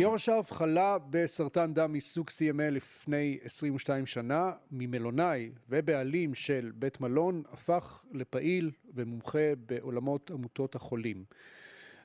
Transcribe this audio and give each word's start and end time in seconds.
גיורא 0.00 0.18
שרף 0.18 0.52
חלה 0.52 0.96
בסרטן 1.10 1.74
דם 1.74 1.92
מסוג 1.92 2.28
CML 2.28 2.70
לפני 2.70 3.38
22 3.44 4.06
שנה, 4.06 4.52
ממלונאי 4.70 5.50
ובעלים 5.68 6.34
של 6.34 6.72
בית 6.74 7.00
מלון, 7.00 7.42
הפך 7.52 8.04
לפעיל 8.12 8.70
ומומחה 8.94 9.52
בעולמות 9.66 10.30
עמותות 10.30 10.74
החולים. 10.74 11.24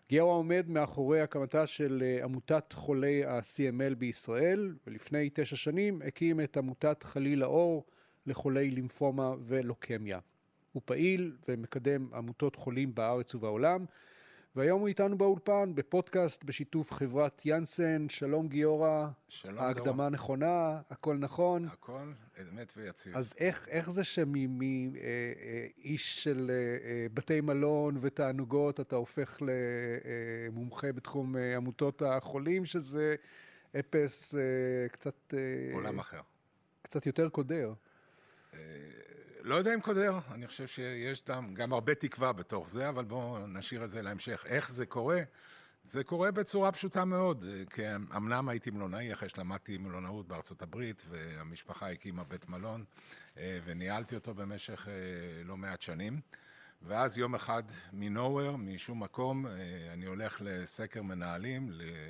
גיורא 0.10 0.34
עומד 0.34 0.66
מאחורי 0.70 1.22
הקמתה 1.22 1.68
של 1.68 2.04
אה, 2.06 2.24
עמותת 2.24 2.74
חולי 2.74 3.26
ה-CML 3.26 3.96
בישראל, 3.98 4.76
ולפני 4.88 5.30
תשע 5.34 5.56
שנים 5.56 6.02
הקים 6.08 6.42
את 6.42 6.58
עמותת 6.58 7.04
חליל 7.04 7.44
האור 7.44 7.86
לחולי 8.28 8.72
לימפומה 8.72 9.34
ולוקמיה. 9.46 10.20
הוא 10.72 10.82
פעיל 10.86 11.36
ומקדם 11.48 12.08
עמותות 12.14 12.56
חולים 12.56 12.96
בארץ 12.96 13.36
ובעולם. 13.36 13.86
והיום 14.56 14.80
הוא 14.80 14.88
איתנו 14.88 15.18
באולפן, 15.18 15.72
בפודקאסט 15.76 16.44
בשיתוף 16.44 16.92
חברת 16.92 17.46
יאנסן. 17.46 18.10
שלום 18.10 18.48
גיורא. 18.48 19.08
שלום 19.28 19.60
ההקדמה 19.60 20.04
דור. 20.04 20.10
נכונה, 20.10 20.82
הכל 20.90 21.18
נכון. 21.18 21.66
הכל 21.66 22.12
אמת 22.42 22.74
ויציב. 22.78 23.18
אז 23.18 23.34
איך, 23.38 23.68
איך 23.70 23.92
זה 23.92 24.04
שמאיש 24.04 24.98
אה, 26.18 26.24
של 26.24 26.52
אה, 26.52 27.08
בתי 27.14 27.42
מלון 27.42 27.98
ותענוגות 28.02 28.80
אתה 28.80 28.96
הופך 28.96 29.38
למומחה 29.42 30.92
בתחום 30.92 31.36
עמותות 31.36 32.02
החולים, 32.02 32.66
שזה 32.66 33.16
אפס 33.80 34.36
קצת... 34.92 35.34
עולם 35.74 36.00
אחר. 36.00 36.22
קצת 36.82 37.06
יותר 37.06 37.30
קודר. 37.30 37.74
לא 39.46 39.56
יודע 39.56 39.74
אם 39.74 39.82
קודר, 39.82 40.20
אני 40.32 40.48
חושב 40.48 40.68
שיש 40.68 41.24
גם, 41.30 41.54
גם 41.54 41.74
הרבה 41.74 41.96
תקווה 41.96 42.34
בתוך 42.34 42.70
זה, 42.70 42.90
אבל 42.90 43.06
בואו 43.06 43.48
נשאיר 43.48 43.84
את 43.84 43.90
זה 43.90 44.02
להמשך. 44.02 44.44
איך 44.46 44.72
זה 44.72 44.86
קורה? 44.86 45.22
זה 45.84 46.04
קורה 46.04 46.32
בצורה 46.32 46.72
פשוטה 46.72 47.06
מאוד, 47.06 47.46
כי 47.70 47.82
אמנם 47.96 48.50
הייתי 48.50 48.72
מלונאי 48.72 49.14
אחרי 49.14 49.30
שלמדתי 49.30 49.78
מלונאות 49.78 50.28
בארצות 50.28 50.62
הברית, 50.62 51.06
והמשפחה 51.10 51.92
הקימה 51.92 52.24
בית 52.24 52.50
מלון, 52.50 52.84
אה, 53.38 53.60
וניהלתי 53.66 54.16
אותו 54.16 54.34
במשך 54.34 54.88
אה, 54.88 55.44
לא 55.44 55.58
מעט 55.58 55.82
שנים. 55.82 56.22
ואז 56.88 57.18
יום 57.18 57.36
אחד 57.36 57.64
מנוהוור, 57.94 58.58
משום 58.58 59.04
מקום, 59.04 59.48
אה, 59.48 59.52
אני 59.94 60.06
הולך 60.06 60.38
לסקר 60.42 61.02
מנהלים, 61.02 61.70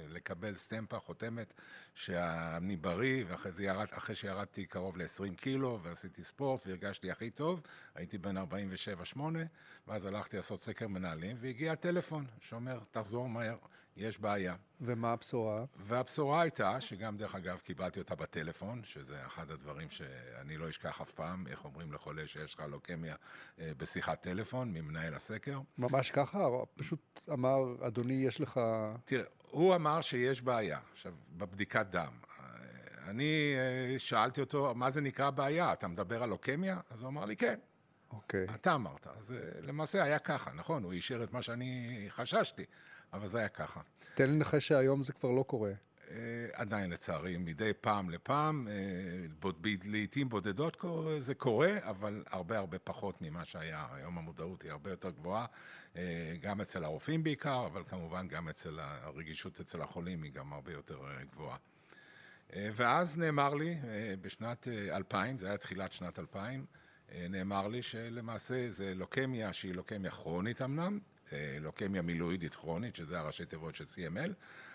לקבל 0.09 0.55
סטמפה, 0.55 0.99
חותמת, 0.99 1.53
שאני 1.93 2.75
בריא, 2.75 3.25
ואחרי 3.27 3.65
ירד, 3.65 3.87
שירדתי 4.13 4.65
קרוב 4.65 4.97
ל-20 4.97 5.35
קילו, 5.35 5.79
ועשיתי 5.83 6.23
ספורט, 6.23 6.67
והרגשתי 6.67 7.11
הכי 7.11 7.29
טוב, 7.29 7.61
הייתי 7.95 8.17
בן 8.17 8.37
47-8, 8.37 9.19
ואז 9.87 10.05
הלכתי 10.05 10.37
לעשות 10.37 10.61
סקר 10.61 10.87
מנהלים, 10.87 11.37
והגיע 11.39 11.75
טלפון 11.75 12.25
שאומר, 12.39 12.79
תחזור 12.91 13.29
מהר, 13.29 13.57
יש 13.97 14.19
בעיה. 14.19 14.55
ומה 14.81 15.11
הבשורה? 15.11 15.65
והבשורה 15.75 16.41
הייתה, 16.41 16.81
שגם 16.81 17.17
דרך 17.17 17.35
אגב 17.35 17.59
קיבלתי 17.59 17.99
אותה 17.99 18.15
בטלפון, 18.15 18.83
שזה 18.83 19.25
אחד 19.25 19.51
הדברים 19.51 19.89
שאני 19.89 20.57
לא 20.57 20.69
אשכח 20.69 21.01
אף 21.01 21.11
פעם, 21.11 21.47
איך 21.47 21.65
אומרים 21.65 21.93
לחולה 21.93 22.27
שיש 22.27 22.53
לך 22.53 22.63
לוקמיה 22.69 23.15
אה, 23.59 23.71
בשיחת 23.77 24.21
טלפון 24.21 24.73
ממנהל 24.73 25.13
הסקר. 25.13 25.59
ממש 25.77 26.11
ככה? 26.11 26.47
פשוט 26.75 27.29
אמר, 27.33 27.87
אדוני, 27.87 28.13
יש 28.13 28.41
לך... 28.41 28.59
תראה, 29.05 29.25
הוא 29.41 29.75
אמר 29.75 30.01
שיש 30.01 30.41
בעיה, 30.41 30.79
עכשיו, 30.93 31.13
בבדיקת 31.29 31.85
דם. 31.89 32.13
אה, 32.39 32.45
אני 33.09 33.53
אה, 33.57 33.99
שאלתי 33.99 34.41
אותו, 34.41 34.75
מה 34.75 34.89
זה 34.89 35.01
נקרא 35.01 35.29
בעיה? 35.29 35.73
אתה 35.73 35.87
מדבר 35.87 36.23
על 36.23 36.29
לוקמיה? 36.29 36.79
אז 36.89 37.01
הוא 37.01 37.09
אמר 37.09 37.25
לי, 37.25 37.35
כן. 37.35 37.59
אוקיי. 38.11 38.45
אתה 38.55 38.75
אמרת. 38.75 39.07
אז 39.07 39.35
למעשה 39.61 40.03
היה 40.03 40.19
ככה, 40.19 40.51
נכון? 40.53 40.83
הוא 40.83 40.91
אישר 40.91 41.23
את 41.23 41.33
מה 41.33 41.41
שאני 41.41 42.05
חששתי. 42.09 42.65
אבל 43.13 43.27
זה 43.27 43.37
היה 43.39 43.49
ככה. 43.49 43.81
תן 44.13 44.29
לי 44.29 44.35
לנחש 44.35 44.67
שהיום 44.67 45.03
זה 45.03 45.13
כבר 45.13 45.31
לא 45.31 45.43
קורה. 45.43 45.71
Uh, 46.07 46.11
עדיין 46.53 46.89
לצערי, 46.89 47.37
מדי 47.37 47.71
פעם 47.81 48.09
לפעם, 48.09 48.67
בוד, 49.39 49.67
לעיתים 49.83 50.29
בודדות 50.29 50.83
זה 51.19 51.35
קורה, 51.35 51.73
אבל 51.81 52.23
הרבה 52.27 52.57
הרבה 52.57 52.79
פחות 52.79 53.21
ממה 53.21 53.45
שהיה. 53.45 53.85
היום 53.91 54.17
המודעות 54.17 54.61
היא 54.61 54.71
הרבה 54.71 54.89
יותר 54.89 55.09
גבוהה, 55.09 55.45
uh, 55.93 55.97
גם 56.41 56.61
אצל 56.61 56.83
הרופאים 56.83 57.23
בעיקר, 57.23 57.65
אבל 57.65 57.83
כמובן 57.83 58.27
גם 58.27 58.49
אצל 58.49 58.79
הרגישות 58.79 59.59
אצל 59.59 59.81
החולים 59.81 60.23
היא 60.23 60.31
גם 60.31 60.53
הרבה 60.53 60.71
יותר 60.71 60.99
גבוהה. 61.31 61.57
ואז 62.55 63.17
נאמר 63.17 63.53
לי, 63.53 63.77
בשנת 64.21 64.67
uh, 64.67 64.95
2000, 64.95 65.37
זה 65.37 65.47
היה 65.47 65.57
תחילת 65.57 65.91
שנת 65.91 66.19
2000, 66.19 66.65
uh, 67.09 67.13
נאמר 67.29 67.67
לי 67.67 67.81
שלמעשה 67.81 68.69
זה 68.69 68.93
לוקמיה 68.95 69.53
שהיא 69.53 69.73
לוקמיה 69.73 70.11
כרונית 70.11 70.61
אמנם, 70.61 70.99
אה, 70.99 71.14
לוקמיה 71.61 72.01
מילואידית 72.01 72.55
כרונית, 72.55 72.95
שזה 72.95 73.19
הראשי 73.19 73.45
תיבות 73.45 73.75
של 73.75 73.83
CML, 73.83 74.31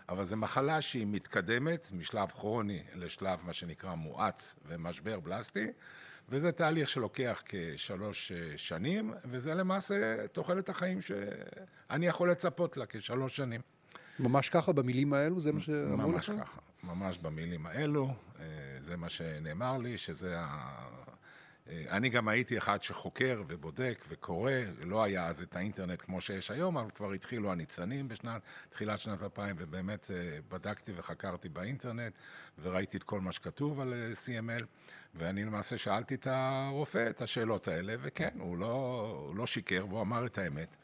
אבל 0.09 0.25
זו 0.25 0.37
מחלה 0.37 0.81
שהיא 0.81 1.07
מתקדמת 1.07 1.89
משלב 1.93 2.29
כרוני 2.29 2.83
לשלב 2.95 3.39
מה 3.43 3.53
שנקרא 3.53 3.95
מואץ 3.95 4.55
ומשבר 4.67 5.21
בלסטי, 5.21 5.67
וזה 6.29 6.53
תהליך 6.53 6.89
שלוקח 6.89 7.43
כשלוש 7.45 8.33
אה, 8.33 8.53
שנים, 8.57 9.15
וזה 9.25 9.55
למעשה 9.55 10.27
תוחלת 10.33 10.69
החיים 10.69 11.01
שאני 11.01 12.07
יכול 12.07 12.31
לצפות 12.31 12.77
לה 12.77 12.85
כשלוש 12.89 13.37
שנים. 13.37 13.61
ממש 14.19 14.49
ככה, 14.49 14.73
במילים 14.73 15.13
האלו, 15.13 15.41
זה 15.41 15.53
מה 15.53 15.61
שאמרו 15.61 16.13
לך? 16.13 16.31
ממש 16.31 16.41
ככה, 16.41 16.61
ממש 16.83 17.19
במילים 17.19 17.67
האלו, 17.67 18.15
אה, 18.41 18.45
זה 18.81 18.97
מה 18.97 19.09
שנאמר 19.09 19.79
לי, 19.79 19.99
שזה. 19.99 20.39
אה, 20.39 20.91
אני 21.71 22.09
גם 22.09 22.29
הייתי 22.29 22.59
אחד 22.59 22.83
שחוקר 22.83 23.43
ובודק 23.49 24.05
וקורא, 24.09 24.53
לא 24.81 25.03
היה 25.03 25.27
אז 25.27 25.43
את 25.43 25.57
האינטרנט 25.57 26.03
כמו 26.03 26.21
שיש 26.21 26.51
היום, 26.51 26.77
אבל 26.77 26.91
כבר 26.91 27.13
התחילו 27.13 27.53
הניצנים 27.53 28.09
בשנת, 28.09 28.43
תחילת 28.69 28.99
שנת 28.99 29.23
2000, 29.23 29.57
ובאמת 29.59 30.11
אה, 30.11 30.39
בדקתי 30.49 30.93
וחקרתי 30.97 31.49
באינטרנט, 31.49 32.13
וראיתי 32.63 32.97
את 32.97 33.03
כל 33.03 33.21
מה 33.21 33.33
שכתוב 33.33 33.81
על 33.81 33.93
אה, 33.93 34.13
CML, 34.13 34.65
ואני 35.15 35.45
למעשה 35.45 35.79
שאלתי 35.79 36.15
את 36.15 36.27
הרופא 36.27 37.07
את 37.11 37.23
השאלות 37.23 37.69
האלה, 37.69 37.95
וכן, 38.01 38.31
הוא 38.39 38.59
לא, 38.59 39.17
הוא 39.27 39.37
לא 39.37 39.47
שיקר, 39.47 39.87
והוא 39.89 40.03
אמר 40.03 40.27
את 40.27 40.39
האמת. 40.39 40.77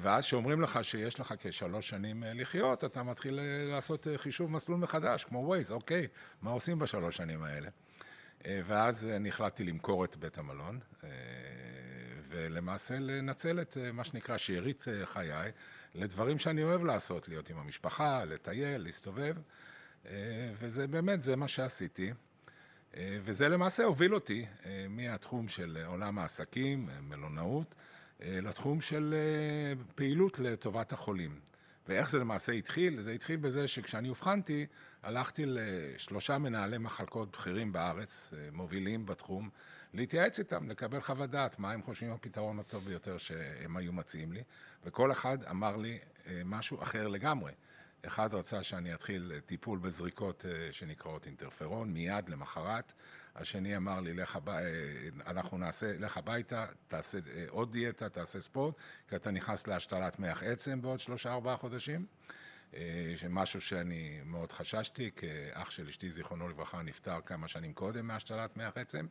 ואז 0.00 0.24
שאומרים 0.24 0.60
לך 0.60 0.84
שיש 0.84 1.20
לך 1.20 1.34
כשלוש 1.38 1.88
שנים 1.88 2.22
לחיות, 2.26 2.84
אתה 2.84 3.02
מתחיל 3.02 3.40
לעשות 3.70 4.06
חישוב 4.16 4.50
מסלול 4.50 4.78
מחדש, 4.78 5.24
כמו 5.24 5.38
ווייז, 5.38 5.72
אוקיי, 5.72 6.06
מה 6.42 6.50
עושים 6.50 6.78
בשלוש 6.78 7.16
שנים 7.16 7.42
האלה? 7.42 7.68
אה, 8.46 8.60
ואז 8.66 9.06
אני 9.06 9.28
החלטתי 9.28 9.64
למכור 9.64 10.04
את 10.04 10.16
בית 10.16 10.38
המלון, 10.38 10.80
אה, 11.04 11.08
ולמעשה 12.28 12.98
לנצל 12.98 13.60
את 13.60 13.76
אה, 13.80 13.92
מה 13.92 14.04
שנקרא 14.04 14.36
שארית 14.36 14.84
חיי 15.04 15.50
לדברים 15.94 16.38
שאני 16.38 16.62
אוהב 16.62 16.84
לעשות, 16.84 17.28
להיות 17.28 17.50
עם 17.50 17.58
המשפחה, 17.58 18.24
לטייל, 18.24 18.82
להסתובב, 18.82 19.36
וזה 20.58 20.86
באמת, 20.86 21.22
זה 21.22 21.36
מה 21.36 21.48
שעשיתי. 21.48 22.12
וזה 22.96 23.48
למעשה 23.48 23.84
הוביל 23.84 24.14
אותי 24.14 24.46
מהתחום 24.88 25.48
של 25.48 25.78
עולם 25.86 26.18
העסקים, 26.18 26.88
מלונאות, 27.02 27.74
לתחום 28.20 28.80
של 28.80 29.14
פעילות 29.94 30.38
לטובת 30.38 30.92
החולים. 30.92 31.40
ואיך 31.88 32.10
זה 32.10 32.18
למעשה 32.18 32.52
התחיל? 32.52 33.02
זה 33.02 33.12
התחיל 33.12 33.36
בזה 33.36 33.68
שכשאני 33.68 34.08
אובחנתי, 34.08 34.66
הלכתי 35.02 35.42
לשלושה 35.46 36.38
מנהלי 36.38 36.78
מחלקות 36.78 37.30
בכירים 37.30 37.72
בארץ, 37.72 38.32
אה, 38.36 38.48
מובילים 38.52 39.06
בתחום, 39.06 39.50
להתייעץ 39.94 40.38
איתם, 40.38 40.70
לקבל 40.70 41.00
חוות 41.00 41.30
דעת, 41.30 41.58
מה 41.58 41.72
הם 41.72 41.82
חושבים 41.82 42.12
הפתרון 42.12 42.58
הטוב 42.58 42.84
ביותר 42.84 43.18
שהם 43.18 43.76
היו 43.76 43.92
מציעים 43.92 44.32
לי, 44.32 44.42
וכל 44.84 45.12
אחד 45.12 45.44
אמר 45.50 45.76
לי 45.76 45.98
אה, 46.26 46.42
משהו 46.44 46.82
אחר 46.82 47.08
לגמרי. 47.08 47.52
אחד 48.06 48.34
רצה 48.34 48.62
שאני 48.62 48.94
אתחיל 48.94 49.32
טיפול 49.46 49.78
בזריקות 49.78 50.46
אה, 50.48 50.72
שנקראות 50.72 51.26
אינטרפרון, 51.26 51.92
מיד 51.92 52.28
למחרת. 52.28 52.92
השני 53.36 53.76
אמר 53.76 54.00
לי, 54.00 54.14
לך, 54.14 54.36
הבא, 54.36 54.58
אנחנו 55.26 55.58
נעשה, 55.58 55.92
לך 55.98 56.16
הביתה, 56.16 56.66
תעשה 56.88 57.18
עוד 57.48 57.72
דיאטה, 57.72 58.08
תעשה 58.08 58.40
ספורט, 58.40 58.74
כי 59.08 59.16
אתה 59.16 59.30
נכנס 59.30 59.66
להשתלת 59.66 60.18
מח 60.18 60.42
עצם 60.42 60.82
בעוד 60.82 61.00
שלושה 61.00 61.32
ארבעה 61.32 61.56
חודשים. 61.56 62.06
אה, 62.74 63.14
משהו 63.30 63.60
שאני 63.60 64.20
מאוד 64.24 64.52
חששתי, 64.52 65.10
כי 65.16 65.26
אח 65.52 65.70
של 65.70 65.88
אשתי, 65.88 66.10
זיכרונו 66.10 66.48
לברכה, 66.48 66.82
נפטר 66.82 67.20
כמה 67.26 67.48
שנים 67.48 67.74
קודם 67.74 68.06
מהשתלת 68.06 68.56
מח 68.56 68.72
עצם. 68.74 69.06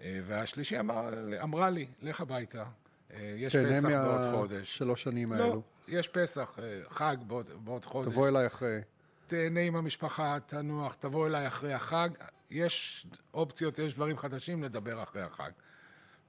אה, 0.00 0.20
והשלישי 0.26 0.80
אמר, 0.80 1.10
אמרה 1.42 1.70
לי, 1.70 1.86
לך 2.02 2.20
הביתה, 2.20 2.64
אה, 3.12 3.34
יש 3.36 3.56
פסח 3.56 3.84
מה... 3.84 4.04
בעוד 4.04 4.30
חודש. 4.30 4.78
שלוש 4.78 5.02
שנים 5.02 5.32
לא, 5.32 5.44
האלו. 5.44 5.62
יש 5.88 6.08
פסח, 6.08 6.58
חג 6.88 7.16
בעוד, 7.26 7.50
בעוד 7.64 7.84
חודש. 7.84 8.12
תבוא 8.12 8.28
אליי 8.28 8.46
אחרי. 8.46 8.80
תהנה 9.26 9.60
עם 9.60 9.76
המשפחה, 9.76 10.38
תנוח, 10.46 10.94
תבוא 10.94 11.26
אליי 11.26 11.46
אחרי 11.46 11.74
החג. 11.74 12.08
יש 12.50 13.06
אופציות, 13.34 13.78
יש 13.78 13.94
דברים 13.94 14.18
חדשים 14.18 14.62
לדבר 14.62 15.02
אחרי 15.02 15.22
החג. 15.22 15.50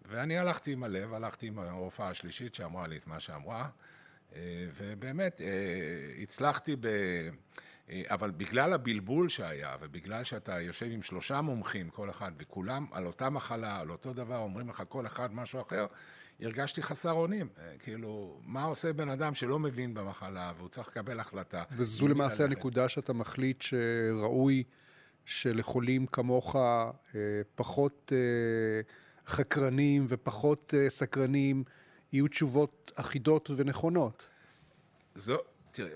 ואני 0.05 0.37
הלכתי 0.37 0.71
עם 0.73 0.83
הלב, 0.83 1.13
הלכתי 1.13 1.47
עם 1.47 1.59
הרופאה 1.59 2.09
השלישית 2.09 2.55
שאמרה 2.55 2.87
לי 2.87 2.97
את 2.97 3.07
מה 3.07 3.19
שאמרה. 3.19 3.69
אה, 4.35 4.65
ובאמת, 4.77 5.41
אה, 5.41 5.47
הצלחתי 6.23 6.75
ב... 6.75 6.85
אה, 7.89 8.01
אבל 8.07 8.31
בגלל 8.31 8.73
הבלבול 8.73 9.29
שהיה, 9.29 9.75
ובגלל 9.81 10.23
שאתה 10.23 10.61
יושב 10.61 10.87
עם 10.91 11.01
שלושה 11.01 11.41
מומחים, 11.41 11.89
כל 11.89 12.09
אחד, 12.09 12.31
וכולם 12.37 12.85
על 12.91 13.05
אותה 13.05 13.29
מחלה, 13.29 13.79
על 13.79 13.91
אותו 13.91 14.13
דבר, 14.13 14.37
אומרים 14.37 14.69
לך 14.69 14.83
כל 14.89 15.05
אחד 15.05 15.33
משהו 15.33 15.61
אחר, 15.61 15.85
הרגשתי 16.41 16.83
חסר 16.83 17.11
אונים. 17.11 17.47
כאילו, 17.79 18.39
מה 18.45 18.63
עושה 18.63 18.93
בן 18.93 19.09
אדם 19.09 19.33
שלא 19.33 19.59
מבין 19.59 19.93
במחלה 19.93 20.53
והוא 20.57 20.69
צריך 20.69 20.87
לקבל 20.87 21.19
החלטה? 21.19 21.63
וזו 21.71 22.07
למעשה 22.07 22.43
הנקודה 22.43 22.89
שאתה 22.89 23.13
מחליט 23.13 23.61
שראוי 23.61 24.63
שלחולים 25.25 26.05
כמוך 26.05 26.55
פחות 27.55 28.11
חקרנים 29.27 30.05
ופחות 30.09 30.73
סקרנים 30.89 31.63
יהיו 32.13 32.27
תשובות 32.27 32.91
אחידות 32.95 33.49
ונכונות. 33.55 34.27
זו, 35.15 35.37
תראה, 35.71 35.91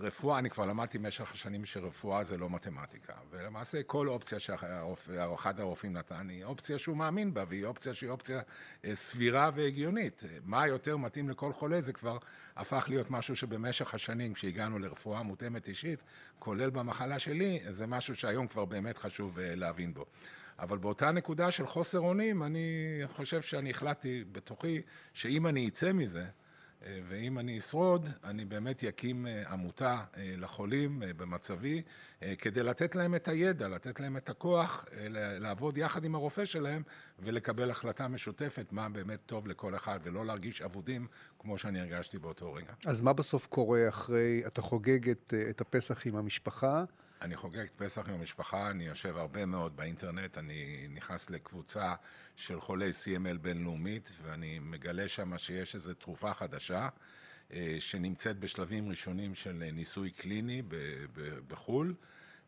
רפואה, 0.00 0.38
אני 0.38 0.50
כבר 0.50 0.66
למדתי 0.66 0.98
במשך 0.98 1.32
השנים 1.32 1.64
שרפואה 1.64 2.24
זה 2.24 2.38
לא 2.38 2.50
מתמטיקה, 2.50 3.12
ולמעשה 3.30 3.82
כל 3.82 4.08
אופציה 4.08 4.40
שאחד 4.40 5.60
הרופאים 5.60 5.92
נתן 5.92 6.28
היא 6.28 6.44
אופציה 6.44 6.78
שהוא 6.78 6.96
מאמין 6.96 7.34
בה, 7.34 7.44
והיא 7.48 7.64
אופציה 7.64 7.94
שהיא 7.94 8.10
אופציה 8.10 8.40
אה, 8.84 8.94
סבירה 8.94 9.50
והגיונית. 9.54 10.22
מה 10.44 10.66
יותר 10.66 10.96
מתאים 10.96 11.30
לכל 11.30 11.52
חולה 11.52 11.80
זה 11.80 11.92
כבר 11.92 12.18
הפך 12.56 12.84
להיות 12.88 13.10
משהו 13.10 13.36
שבמשך 13.36 13.94
השנים, 13.94 14.34
כשהגענו 14.34 14.78
לרפואה 14.78 15.22
מותאמת 15.22 15.68
אישית, 15.68 16.04
כולל 16.38 16.70
במחלה 16.70 17.18
שלי, 17.18 17.60
זה 17.70 17.86
משהו 17.86 18.16
שהיום 18.16 18.46
כבר 18.46 18.64
באמת 18.64 18.98
חשוב 18.98 19.38
אה, 19.38 19.54
להבין 19.54 19.94
בו. 19.94 20.06
אבל 20.58 20.78
באותה 20.78 21.12
נקודה 21.12 21.50
של 21.50 21.66
חוסר 21.66 21.98
אונים, 21.98 22.42
אני 22.42 23.00
חושב 23.06 23.42
שאני 23.42 23.70
החלטתי 23.70 24.24
בתוכי 24.32 24.82
שאם 25.12 25.46
אני 25.46 25.68
אצא 25.68 25.92
מזה, 25.92 26.24
אה, 26.86 27.00
ואם 27.08 27.38
אני 27.38 27.58
אשרוד, 27.58 28.08
אני 28.24 28.44
באמת 28.44 28.84
אקים 28.84 29.26
אה, 29.26 29.42
עמותה 29.52 30.04
אה, 30.16 30.34
לחולים 30.36 31.02
במצבי, 31.16 31.82
כדי 32.38 32.62
לתת 32.62 32.94
להם 32.94 33.14
את 33.14 33.28
הידע, 33.28 33.68
לתת 33.68 34.00
להם 34.00 34.16
את 34.16 34.28
הכוח, 34.28 34.86
לעבוד 35.40 35.78
יחד 35.78 36.04
עם 36.04 36.14
הרופא 36.14 36.44
שלהם 36.44 36.82
ולקבל 37.18 37.70
החלטה 37.70 38.08
משותפת 38.08 38.72
מה 38.72 38.88
באמת 38.88 39.20
טוב 39.26 39.48
לכל 39.48 39.74
אחד, 39.74 40.00
ולא 40.02 40.26
להרגיש 40.26 40.62
אבודים 40.62 41.06
כמו 41.38 41.58
שאני 41.58 41.80
הרגשתי 41.80 42.18
באותו 42.18 42.52
רגע. 42.52 42.72
אז 42.86 43.00
מה 43.00 43.12
בסוף 43.12 43.46
קורה 43.46 43.88
אחרי, 43.88 44.42
אתה 44.46 44.62
חוגג 44.62 45.08
את, 45.08 45.34
את 45.50 45.60
הפסח 45.60 46.06
עם 46.06 46.16
המשפחה? 46.16 46.84
אני 47.24 47.36
חוגג 47.36 47.58
את 47.58 47.70
פסח 47.76 48.08
עם 48.08 48.14
המשפחה, 48.14 48.70
אני 48.70 48.84
יושב 48.84 49.16
הרבה 49.16 49.46
מאוד 49.46 49.76
באינטרנט, 49.76 50.38
אני 50.38 50.88
נכנס 50.90 51.30
לקבוצה 51.30 51.94
של 52.36 52.60
חולי 52.60 52.90
CML 52.90 53.38
בינלאומית, 53.40 54.12
ואני 54.22 54.58
מגלה 54.58 55.08
שם 55.08 55.38
שיש 55.38 55.74
איזו 55.74 55.94
תרופה 55.94 56.34
חדשה, 56.34 56.88
אה, 57.52 57.76
שנמצאת 57.78 58.38
בשלבים 58.38 58.88
ראשונים 58.88 59.34
של 59.34 59.52
ניסוי 59.72 60.10
קליני 60.10 60.62
בחו"ל. 61.48 61.94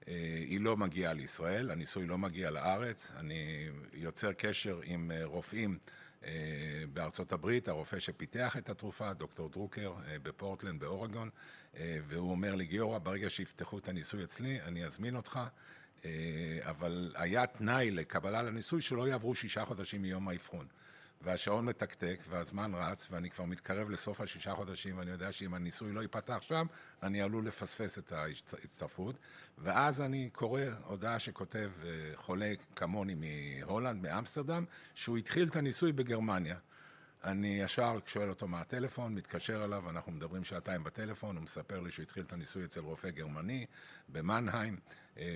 אה, 0.09 0.15
היא 0.47 0.61
לא 0.61 0.77
מגיעה 0.77 1.13
לישראל, 1.13 1.71
הניסוי 1.71 2.07
לא 2.07 2.19
מגיע 2.19 2.51
לארץ, 2.51 3.13
אני 3.17 3.69
יוצר 3.93 4.33
קשר 4.33 4.81
עם 4.85 5.11
אה, 5.11 5.25
רופאים 5.25 5.79
בארצות 6.93 7.33
הברית, 7.33 7.69
הרופא 7.69 7.99
שפיתח 7.99 8.57
את 8.57 8.71
התרופה, 8.71 9.13
דוקטור 9.13 9.49
דרוקר 9.49 9.93
אה, 10.09 10.19
בפורטלנד 10.23 10.81
באורגון, 10.81 11.31
אה, 11.77 11.99
והוא 12.09 12.31
אומר 12.31 12.55
לי, 12.55 12.67
גיורא, 12.67 12.99
ברגע 12.99 13.31
שיפתחו 13.31 13.79
את 13.79 13.89
הניסוי 13.89 14.25
אצלי, 14.25 14.63
אני 14.63 14.85
אזמין 14.85 15.17
אותך, 15.17 15.41
אבל 16.61 17.15
היה 17.15 17.47
תנאי 17.47 17.91
לקבלה 17.91 18.43
לניסוי 18.43 18.83
שלא 18.83 19.09
יעברו 19.09 19.35
שישה 19.35 19.65
חודשים 19.65 20.03
מיום 20.03 20.29
האבחון. 20.29 20.67
והשעון 21.27 21.65
מתקתק, 21.65 22.21
והזמן 22.29 22.73
רץ, 22.75 23.09
ואני 23.11 23.31
כבר 23.31 23.45
מתקרב 23.45 23.91
לסוף 23.91 24.21
השישה 24.21 24.55
חודשים, 24.55 24.99
ואני 24.99 25.11
יודע 25.11 25.33
שאם 25.33 25.55
הניסוי 25.55 25.93
לא 25.93 26.01
ייפתח 26.01 26.39
שם, 26.41 26.67
אני 27.03 27.23
עלול 27.23 27.47
לפספס 27.47 27.99
את 27.99 28.13
ההצטרפות. 28.13 29.17
ואז 29.59 30.01
אני 30.01 30.31
קורא 30.33 30.61
הודעה 30.85 31.19
שכותב 31.19 31.71
אה, 31.85 31.91
חולה 32.15 32.53
כמוני 32.77 33.15
מהולנד, 33.15 34.03
מאמסטרדם, 34.03 34.65
שהוא 34.95 35.19
התחיל 35.19 35.49
את 35.49 35.57
הניסוי 35.57 35.93
בגרמניה. 35.93 36.57
אני 37.25 37.61
ישר 37.61 37.99
שואל 38.07 38.29
אותו 38.29 38.49
מה 38.49 38.61
הטלפון, 38.61 39.15
מתקשר 39.15 39.65
אליו, 39.65 39.91
אנחנו 39.91 40.13
מדברים 40.13 40.45
שעתיים 40.45 40.85
בטלפון, 40.85 41.37
הוא 41.37 41.45
מספר 41.45 41.81
לי 41.81 41.91
שהוא 41.91 42.03
התחיל 42.03 42.23
את 42.23 42.33
הניסוי 42.33 42.65
אצל 42.65 42.81
רופא 42.81 43.11
גרמני 43.11 43.67
במנהיים, 44.09 44.77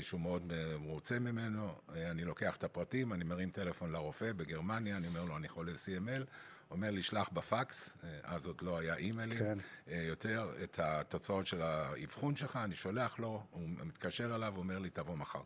שהוא 0.00 0.20
מאוד 0.20 0.52
מרוצה 0.80 1.18
ממנו. 1.18 1.74
אה, 1.94 2.10
אני 2.10 2.24
לוקח 2.24 2.56
את 2.56 2.64
הפרטים, 2.64 3.12
אני 3.12 3.24
מרים 3.24 3.50
טלפון 3.50 3.92
לרופא 3.92 4.32
בגרמניה, 4.32 4.96
אני 4.96 5.08
אומר 5.08 5.24
לו, 5.24 5.36
אני 5.36 5.48
חולה 5.48 5.72
CML. 5.72 6.24
אומר 6.70 6.90
לי, 6.90 7.02
שלח 7.02 7.28
בפקס, 7.32 7.96
אה, 8.04 8.18
אז 8.22 8.46
עוד 8.46 8.62
לא 8.62 8.78
היה 8.78 8.94
אימיילים, 8.94 9.38
כן. 9.38 9.58
יותר 9.86 10.54
את 10.64 10.78
התוצאות 10.78 11.46
של 11.46 11.62
האבחון 11.62 12.36
שלך, 12.36 12.56
אני 12.64 12.74
שולח 12.74 13.18
לו, 13.18 13.42
הוא 13.50 13.68
מתקשר 13.68 14.34
אליו, 14.34 14.54
אומר 14.56 14.78
לי, 14.78 14.90
תבוא 14.90 15.16
מחר. 15.16 15.42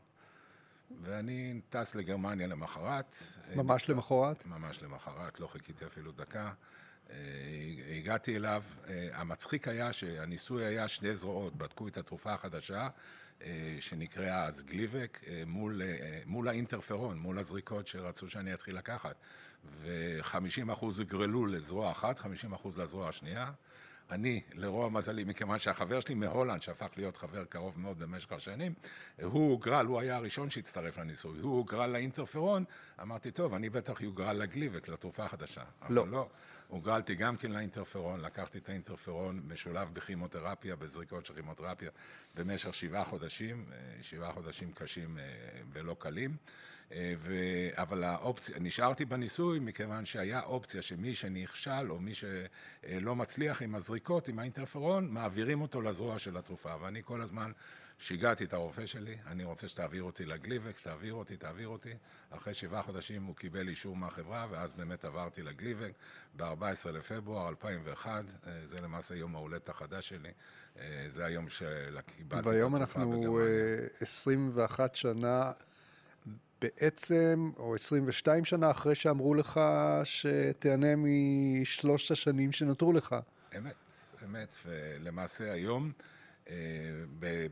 ואני 1.02 1.60
טס 1.70 1.94
לגרמניה 1.94 2.46
למחרת. 2.46 3.16
ממש 3.56 3.90
למחרת? 3.90 4.46
ממש 4.46 4.82
למחרת, 4.82 5.40
לא 5.40 5.46
חיכיתי 5.46 5.86
אפילו 5.86 6.12
דקה. 6.12 6.52
אה, 7.10 7.16
הגעתי 7.98 8.36
אליו, 8.36 8.62
אה, 8.88 9.08
המצחיק 9.12 9.69
היה 9.69 9.92
שהניסוי 9.92 10.64
היה 10.64 10.88
שני 10.88 11.16
זרועות, 11.16 11.56
בדקו 11.56 11.88
את 11.88 11.98
התרופה 11.98 12.32
החדשה 12.32 12.81
אה, 12.82 12.88
שנקראה 13.81 14.44
אז 14.44 14.62
גליבק 14.62 15.20
מול, 15.46 15.82
מול 16.26 16.48
האינטרפרון, 16.48 17.19
מול 17.19 17.38
הזריקות 17.38 17.86
שרצו 17.86 18.31
שאני 18.31 18.54
אתחיל 18.54 18.76
לקחת 18.76 19.16
ו-50% 19.64 20.84
הגרלו 21.00 21.46
לזרוע 21.46 21.90
אחת, 21.90 22.20
50% 22.20 22.25
לזרוע 22.78 23.08
השנייה 23.08 23.52
אני, 24.10 24.40
לרוע 24.54 24.88
מזלי, 24.88 25.25
מכיוון 25.25 25.58
שהחבר 25.58 26.00
שלי 26.00 26.14
מהולנד, 26.14 26.62
שהפך 26.62 26.88
להיות 26.96 27.16
חבר 27.16 27.44
קרוב 27.44 27.81
מאוד 27.81 27.98
במשך 27.98 28.32
השנים, 28.32 28.75
הוא 29.22 29.50
הוגרל, 29.50 29.86
הוא 29.86 30.00
היה 30.00 30.16
הראשון 30.16 30.50
שהצטרף 30.50 30.98
לניסוי, 30.98 31.40
הוא 31.40 31.56
הוגרל 31.56 31.90
לאינטרפרון, 31.90 32.64
אמרתי, 33.02 33.31
טוב, 33.31 33.54
אני 33.54 33.70
בטח 33.70 34.00
יוגרל 34.00 34.36
לגליבק, 34.36 34.88
לתרופה 34.88 35.25
החדשה. 35.25 35.62
לא. 35.88 36.02
אבל 36.02 36.10
לא. 36.10 36.28
הוגרלתי 36.69 37.14
גם 37.14 37.37
כן 37.37 37.52
לאינטרפרון, 37.52 38.20
לקחתי 38.20 38.58
את 38.58 38.69
האינטרפרון 38.69 39.43
משולב 39.49 39.88
בכימותרפיה, 39.93 40.76
בזריקות 40.76 41.26
של 41.26 41.34
כימותרפיה, 41.34 41.90
במשך 42.34 42.75
שבעה 42.75 43.05
חודשים, 43.05 43.64
אה, 43.72 44.02
שבעה 44.02 44.32
חודשים 44.32 44.72
קשים 44.72 45.19
אה, 45.19 45.25
ולא 45.72 45.96
קלים. 45.99 46.37
אה, 46.93 47.14
ו... 47.19 47.34
אבל 47.72 48.05
האופציה, 48.05 48.56
נשארתי 48.61 49.05
בניסוי 49.05 49.58
מכיוון 49.58 50.05
שהיה 50.05 50.43
אופציה 50.43 50.82
שמי 50.82 51.14
שנכשל 51.14 51.90
או 51.90 52.00
מי 52.00 52.12
שלא 52.14 53.17
מצליח 53.17 53.62
עם 53.62 53.75
הזריקות, 53.75 54.28
עם 54.28 54.38
האינטרפרון, 54.38 55.08
מעבירים 55.08 55.60
אותו 55.60 55.82
לזרוע 55.82 56.19
של 56.19 56.37
התרופה. 56.37 56.75
ואני 56.81 57.02
כל 57.05 57.20
הזמן 57.20 57.52
שיגעתי 58.05 58.45
את 58.45 58.53
הרופא 58.53 58.87
שלי, 58.87 59.17
אני 59.27 59.45
רוצה 59.45 59.69
שתעביר 59.69 60.03
אותי 60.03 60.25
לגליבק, 60.25 60.81
תעביר 60.83 61.15
אותי, 61.15 61.37
תעביר 61.37 61.69
אותי. 61.69 61.95
אחרי 62.31 62.55
שבעה 62.55 62.83
חודשים 62.83 63.25
הוא 63.25 63.37
קיבל 63.37 63.69
אישור 63.69 63.97
מהחברה, 63.97 64.47
ואז 64.51 64.73
באמת 64.73 65.05
עברתי 65.05 65.43
לגליבק 65.43 65.93
ב-14 66.37 66.91
לפברואר 66.93 67.49
2001, 67.49 68.25
אה, 68.47 68.53
זה 68.67 68.81
למעשה 68.81 69.15
יום 69.15 69.35
ההולדת 69.35 69.69
החדש 69.69 70.09
שלי, 70.09 70.29
אה, 70.79 71.06
זה 71.08 71.25
היום 71.25 71.49
שקיבלתי 71.49 71.91
את 71.93 72.32
התרופה 72.32 72.41
בגרמניה. 72.41 72.51
והיום 72.51 72.77
אנחנו 72.77 73.39
21 74.01 74.94
שנה 74.94 75.53
בעצם, 76.61 77.51
או 77.56 77.75
22 77.75 78.44
שנה 78.44 78.70
אחרי 78.70 78.94
שאמרו 78.94 79.34
לך 79.34 79.61
שתהנה 80.05 80.94
משלוש 80.96 82.11
השנים 82.13 82.53
שנותרו 82.53 82.93
לך. 82.93 83.17
אמת, 83.58 83.75
אמת, 84.25 84.56
ולמעשה 84.67 85.53
היום, 85.53 85.93
אה, 86.01 86.14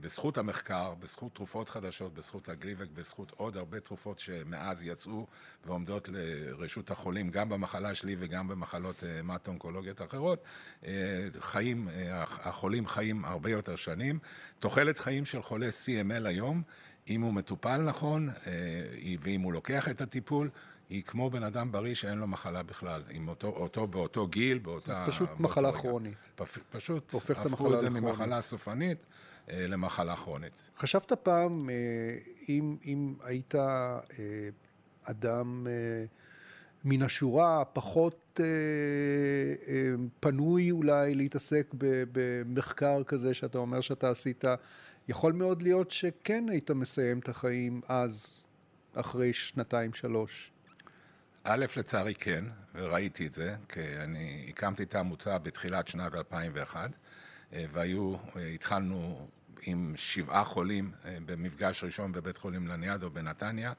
בזכות 0.01 0.39
המחקר, 0.39 0.95
בזכות 0.95 1.35
תרופות 1.35 1.69
חדשות, 1.69 2.15
בזכות 2.15 2.49
הגליבק, 2.49 2.87
בזכות 2.95 3.31
עוד 3.31 3.57
הרבה 3.57 3.81
תרופות 3.81 4.19
שמאז 4.19 4.83
יצאו 4.83 5.27
ועומדות 5.65 6.09
לרשות 6.13 6.91
החולים, 6.91 7.31
גם 7.31 7.49
במחלה 7.49 7.95
שלי 7.95 8.17
וגם 8.19 8.49
במחלות 8.49 9.05
אה, 9.05 9.23
מטו-אונקולוגיות 9.23 10.03
אחרות, 10.03 10.45
אה, 10.85 11.29
חיים, 11.39 11.89
החולים 12.21 12.87
חיים 12.87 13.25
הרבה 13.25 13.51
יותר 13.51 13.77
שנים. 13.77 14.19
תוחלת 14.59 14.99
חיים 14.99 15.25
של 15.25 15.43
חולה 15.43 15.69
CML 15.69 16.29
היום 16.29 16.63
אם 17.09 17.21
הוא 17.21 17.35
מטופל 17.35 17.77
נכון, 17.77 18.29
אה, 18.29 18.53
ואם 19.21 19.41
הוא 19.41 19.53
לוקח 19.53 19.89
את 19.89 20.01
הטיפול, 20.01 20.51
היא 20.93 21.03
כמו 21.03 21.31
בן 21.31 21.43
אדם 21.43 21.73
בריא 21.73 21.95
שאין 21.95 22.19
לו 22.19 22.27
מחלה 22.27 22.63
בכלל, 22.63 23.03
עם 23.11 23.29
אותו, 23.29 23.47
אותו 23.49 23.87
באותו 23.87 24.27
גיל, 24.27 24.59
באותה... 24.59 25.05
פשוט 25.09 25.31
מחלה 25.39 25.69
רגע. 25.69 25.79
כרונית. 25.79 26.31
פ, 26.35 26.59
פשוט 26.71 27.13
הופך 27.13 27.31
את 27.31 27.47
לכרונית. 27.47 27.53
הפכו 27.53 27.75
את 27.75 27.81
זה 27.81 27.91
ממחלה 27.91 28.41
סופנית 28.41 28.99
אה, 29.51 29.67
למחלה 29.67 30.17
כרונית. 30.17 30.63
חשבת 30.79 31.13
פעם, 31.13 31.71
אה, 31.71 31.75
אם, 32.49 32.77
אם 32.85 33.15
היית 33.25 33.55
אדם 35.05 35.67
מן 36.85 37.03
השורה, 37.03 37.65
פחות 37.65 38.41
פנוי 40.21 40.71
אולי 40.71 41.15
להתעסק 41.15 41.75
במחקר 42.13 43.03
כזה 43.05 43.35
שאתה 43.35 43.59
אומר 43.59 43.81
שאתה 43.81 44.11
עשית, 44.11 44.45
יכול 45.09 45.33
מאוד 45.33 45.63
להיות 45.63 45.91
שכן 45.91 46.45
היית 46.49 46.71
מסיים 46.71 47.19
את 47.19 47.29
החיים 47.29 47.81
אז, 47.89 48.45
אחרי 48.95 49.33
שנתיים, 49.33 49.95
שלוש. 49.95 50.52
א', 51.45 51.67
לצערי 51.77 52.15
כן, 52.15 52.45
וראיתי 52.75 53.27
את 53.27 53.33
זה, 53.33 53.57
כי 53.69 53.81
אני 53.97 54.47
הקמתי 54.49 54.83
את 54.83 54.95
העמותה 54.95 55.39
בתחילת 55.39 55.89
שנת 55.89 56.15
2001, 56.15 56.91
אה, 57.53 57.65
והיו, 57.73 58.15
אה, 58.37 58.47
התחלנו 58.47 59.29
עם 59.63 59.93
שבעה 59.97 60.45
חולים 60.45 60.93
אה, 61.05 61.17
במפגש 61.27 61.85
ראשון 61.85 62.13
בבית 62.13 62.37
חולים 62.37 62.69
לניאדו 62.69 63.11
בנתניה, 63.11 63.73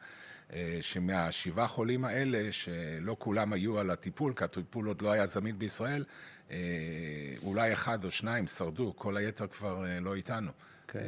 שמהשבעה 0.82 1.68
חולים 1.68 2.06
האלה, 2.06 2.52
שלא 2.52 3.16
כולם 3.20 3.54
היו 3.54 3.80
על 3.80 3.90
הטיפול, 3.90 4.34
כי 4.34 4.44
הטיפול 4.44 4.88
עוד 4.88 5.02
לא 5.02 5.12
היה 5.12 5.26
זמין 5.28 5.60
בישראל, 5.60 6.06
אולי 7.44 7.74
אחד 7.74 8.06
או 8.06 8.12
שניים 8.12 8.48
שרדו, 8.48 8.94
כל 8.96 9.18
היתר 9.18 9.48
כבר 9.48 9.86
לא 10.02 10.16
איתנו. 10.16 10.52
Okay. 10.52 10.92
כן. 10.92 11.00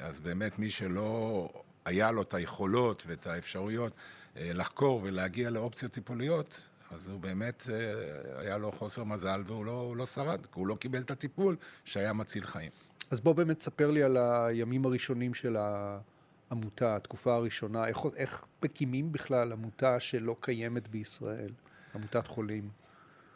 אז 0.00 0.20
באמת 0.20 0.58
מי 0.58 0.70
שלא 0.70 1.48
היה 1.84 2.10
לו 2.10 2.22
את 2.22 2.34
היכולות 2.34 3.02
ואת 3.06 3.26
האפשרויות 3.26 3.92
לחקור 4.36 5.00
ולהגיע 5.02 5.50
לאופציות 5.50 5.92
טיפוליות, 5.92 6.68
אז 6.90 7.08
הוא 7.08 7.20
באמת, 7.20 7.66
אה, 7.72 8.40
היה 8.40 8.58
לו 8.58 8.72
חוסר 8.72 9.04
מזל 9.04 9.42
והוא 9.46 9.64
לא, 9.64 9.94
לא 9.96 10.06
שרד, 10.06 10.46
כי 10.46 10.52
הוא 10.54 10.66
לא 10.66 10.74
קיבל 10.74 11.00
את 11.00 11.10
הטיפול 11.10 11.56
שהיה 11.84 12.12
מציל 12.12 12.46
חיים. 12.46 12.70
אז 13.10 13.20
בוא 13.20 13.32
באמת 13.32 13.60
ספר 13.60 13.90
לי 13.90 14.02
על 14.02 14.16
הימים 14.16 14.84
הראשונים 14.84 15.34
של 15.34 15.56
העמותה, 15.56 16.96
התקופה 16.96 17.34
הראשונה, 17.34 17.86
איך, 17.86 17.98
איך 18.16 18.44
מקימים 18.62 19.12
בכלל 19.12 19.52
עמותה 19.52 20.00
שלא 20.00 20.36
קיימת 20.40 20.88
בישראל, 20.88 21.50
עמותת 21.94 22.26
חולים? 22.26 22.68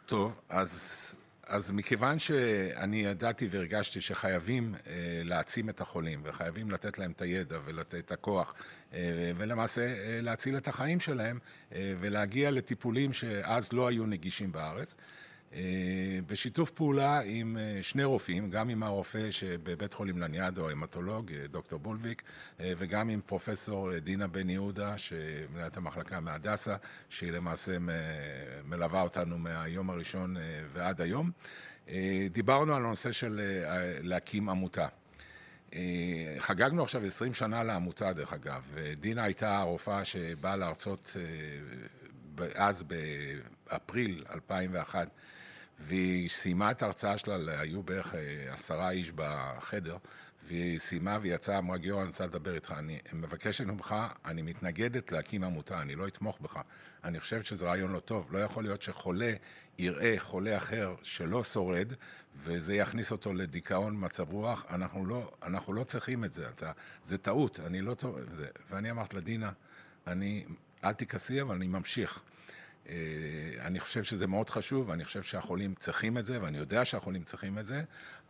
טוב, 0.05 0.41
אז 0.49 1.15
אז 1.47 1.71
מכיוון 1.71 2.19
שאני 2.19 3.05
ידעתי 3.05 3.47
והרגשתי 3.51 4.01
שחייבים 4.01 4.75
אה, 4.75 4.91
להעצים 5.23 5.69
את 5.69 5.81
החולים 5.81 6.21
וחייבים 6.23 6.71
לתת 6.71 6.97
להם 6.97 7.11
את 7.11 7.21
הידע 7.21 7.59
ולתת 7.65 7.95
את 7.95 8.11
הכוח 8.11 8.53
אה, 8.93 9.31
ולמעשה 9.37 9.81
אה, 9.81 10.19
להציל 10.21 10.57
את 10.57 10.67
החיים 10.67 10.99
שלהם 10.99 11.39
אה, 11.75 11.93
ולהגיע 11.99 12.51
לטיפולים 12.51 13.13
שאז 13.13 13.73
לא 13.73 13.87
היו 13.87 14.05
נגישים 14.05 14.51
בארץ, 14.51 14.95
בשיתוף 16.27 16.71
פעולה 16.71 17.19
עם 17.19 17.57
אה, 17.57 17.83
שני 17.83 18.03
רופאים, 18.03 18.49
גם 18.49 18.69
עם 18.69 18.83
הרופא 18.83 19.31
שבבית 19.31 19.93
חולים 19.93 20.19
לניאדו, 20.19 20.69
ההמטולוג, 20.69 21.31
אה, 21.31 21.47
דוקטור 21.47 21.79
בולביק, 21.79 22.23
וגם 22.59 23.09
עם 23.09 23.21
פרופסור 23.25 23.97
דינה 23.99 24.27
בן 24.27 24.49
יהודה, 24.49 24.97
שמנהלת 24.97 25.77
המחלקה 25.77 26.19
מהדסה, 26.19 26.75
שהיא 27.09 27.31
למעשה 27.31 27.77
מלווה 28.63 29.01
אותנו 29.01 29.37
מהיום 29.37 29.89
הראשון 29.89 30.35
ועד 30.73 31.01
היום. 31.01 31.31
דיברנו 32.31 32.75
על 32.75 32.85
הנושא 32.85 33.11
של 33.11 33.41
להקים 34.01 34.49
עמותה. 34.49 34.87
חגגנו 36.37 36.83
עכשיו 36.83 37.05
20 37.05 37.33
שנה 37.33 37.63
לעמותה, 37.63 38.13
דרך 38.13 38.33
אגב. 38.33 38.63
דינה 38.99 39.23
הייתה 39.23 39.57
הרופאה 39.57 40.05
שבאה 40.05 40.55
להרצות 40.55 41.17
אז 42.55 42.83
באפריל 42.83 44.23
2001 44.33 45.07
והיא 45.87 46.29
סיימה 46.29 46.71
את 46.71 46.81
ההרצאה 46.81 47.17
שלה, 47.17 47.59
היו 47.59 47.83
בערך 47.83 48.15
אה, 48.15 48.53
עשרה 48.53 48.89
איש 48.89 49.11
בחדר, 49.15 49.97
והיא 50.47 50.79
סיימה 50.79 51.17
והיא 51.21 51.35
יצאה, 51.35 51.57
אמרה, 51.57 51.77
גיורא, 51.77 52.01
אני 52.01 52.07
רוצה 52.07 52.25
לדבר 52.25 52.55
איתך, 52.55 52.73
אני 52.77 52.99
מבקשת 53.13 53.65
ממך, 53.65 53.95
אני 54.25 54.41
מתנגדת 54.41 55.11
להקים 55.11 55.43
עמותה, 55.43 55.81
אני 55.81 55.95
לא 55.95 56.07
אתמוך 56.07 56.41
בך. 56.41 56.59
אני 57.03 57.19
חושבת 57.19 57.45
שזה 57.45 57.65
רעיון 57.65 57.91
לא 57.91 57.99
טוב. 57.99 58.33
לא 58.33 58.39
יכול 58.39 58.63
להיות 58.63 58.81
שחולה 58.81 59.33
יראה 59.77 60.15
חולה 60.17 60.57
אחר 60.57 60.95
שלא 61.03 61.43
שורד, 61.43 61.93
וזה 62.43 62.75
יכניס 62.75 63.11
אותו 63.11 63.33
לדיכאון, 63.33 63.95
מצב 63.97 64.31
רוח. 64.31 64.65
אנחנו 64.69 65.05
לא, 65.05 65.31
אנחנו 65.43 65.73
לא 65.73 65.83
צריכים 65.83 66.23
את 66.23 66.33
זה, 66.33 66.49
אתה, 66.49 66.71
זה 67.03 67.17
טעות, 67.17 67.59
אני 67.59 67.81
לא 67.81 67.93
טוב... 67.93 68.17
ואני 68.69 68.91
אמרתי 68.91 69.17
לדינה, 69.17 69.51
אני, 70.07 70.45
אל 70.83 70.93
תכעסי, 70.93 71.41
אבל 71.41 71.55
אני 71.55 71.67
ממשיך. 71.67 72.21
אה, 72.89 72.95
אני 73.59 73.79
חושב 73.79 74.03
שזה 74.03 74.27
מאוד 74.27 74.49
חשוב, 74.49 74.91
אני 74.91 75.05
חושב 75.05 75.23
שהחולים 75.23 75.75
צריכים 75.75 76.17
את 76.17 76.25
זה, 76.25 76.41
ואני 76.41 76.57
יודע 76.57 76.85
שהחולים 76.85 77.23
צריכים 77.23 77.57
את 77.57 77.65
זה. 77.65 77.83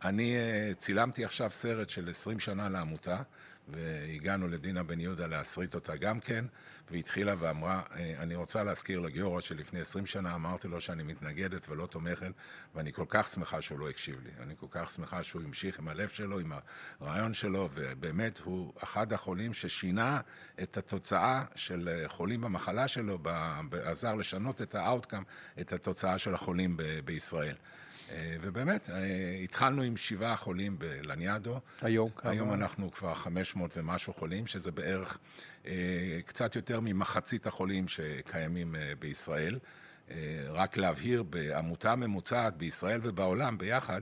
אני 0.04 0.36
אה, 0.36 0.74
צילמתי 0.76 1.24
עכשיו 1.24 1.50
סרט 1.50 1.90
של 1.90 2.10
20 2.10 2.40
שנה 2.40 2.68
לעמותה, 2.68 3.22
והגענו 3.68 4.48
לדינה 4.48 4.82
בן 4.82 5.00
יהודה 5.00 5.26
להסריט 5.26 5.74
אותה 5.74 5.96
גם 5.96 6.20
כן, 6.20 6.44
והתחילה 6.90 7.34
ואמרה, 7.38 7.82
אה, 7.94 8.14
אני 8.18 8.34
רוצה 8.34 8.62
להזכיר 8.62 9.00
לגיורא 9.00 9.40
שלפני 9.40 9.80
20 9.80 10.06
שנה 10.06 10.34
אמרתי 10.34 10.68
לו 10.68 10.80
שאני 10.80 11.02
מתנגדת 11.02 11.68
ולא 11.68 11.86
תומכת, 11.86 12.32
ואני 12.74 12.92
כל 12.92 13.04
כך 13.08 13.28
שמחה 13.28 13.62
שהוא 13.62 13.78
לא 13.78 13.88
הקשיב 13.88 14.20
לי. 14.24 14.30
אני 14.42 14.54
כל 14.60 14.66
כך 14.70 14.90
שמחה 14.90 15.22
שהוא 15.22 15.42
המשיך 15.42 15.78
עם 15.78 15.88
הלב 15.88 16.08
שלו, 16.08 16.38
עם 16.38 16.52
הרעיון 17.00 17.34
שלו, 17.34 17.68
ובאמת 17.74 18.38
הוא 18.38 18.72
אחד 18.82 19.12
החולים 19.12 19.54
ששינה 19.54 20.20
את 20.62 20.76
התוצאה 20.76 21.44
של 21.54 22.04
חולים 22.06 22.40
במחלה 22.40 22.88
שלו, 22.88 23.18
עזר 23.84 24.14
לשנות 24.14 24.62
את 24.62 24.74
ה-outcome, 24.74 25.24
את 25.60 25.72
התוצאה 25.72 26.18
של 26.18 26.34
החולים 26.34 26.76
בישראל. 27.04 27.56
אה, 28.10 28.36
ובאמת, 28.40 28.90
אה, 28.90 28.96
התחלנו 29.44 29.82
עם 29.82 29.96
שבעה 29.96 30.36
חולים 30.36 30.78
בלניאדו. 30.78 31.60
היום 31.82 32.10
כמה? 32.10 32.30
היום 32.30 32.52
אנחנו 32.52 32.90
כבר 32.90 33.14
500 33.14 33.76
ומשהו 33.76 34.12
חולים, 34.12 34.46
שזה 34.46 34.70
בערך 34.70 35.18
אה, 35.66 35.72
קצת 36.26 36.56
יותר 36.56 36.80
ממחצית 36.80 37.46
החולים 37.46 37.88
שקיימים 37.88 38.74
בישראל. 38.98 39.58
רק 40.48 40.76
להבהיר, 40.76 41.22
בעמותה 41.22 41.96
ממוצעת 41.96 42.56
בישראל 42.56 43.00
ובעולם 43.02 43.58
ביחד, 43.58 44.00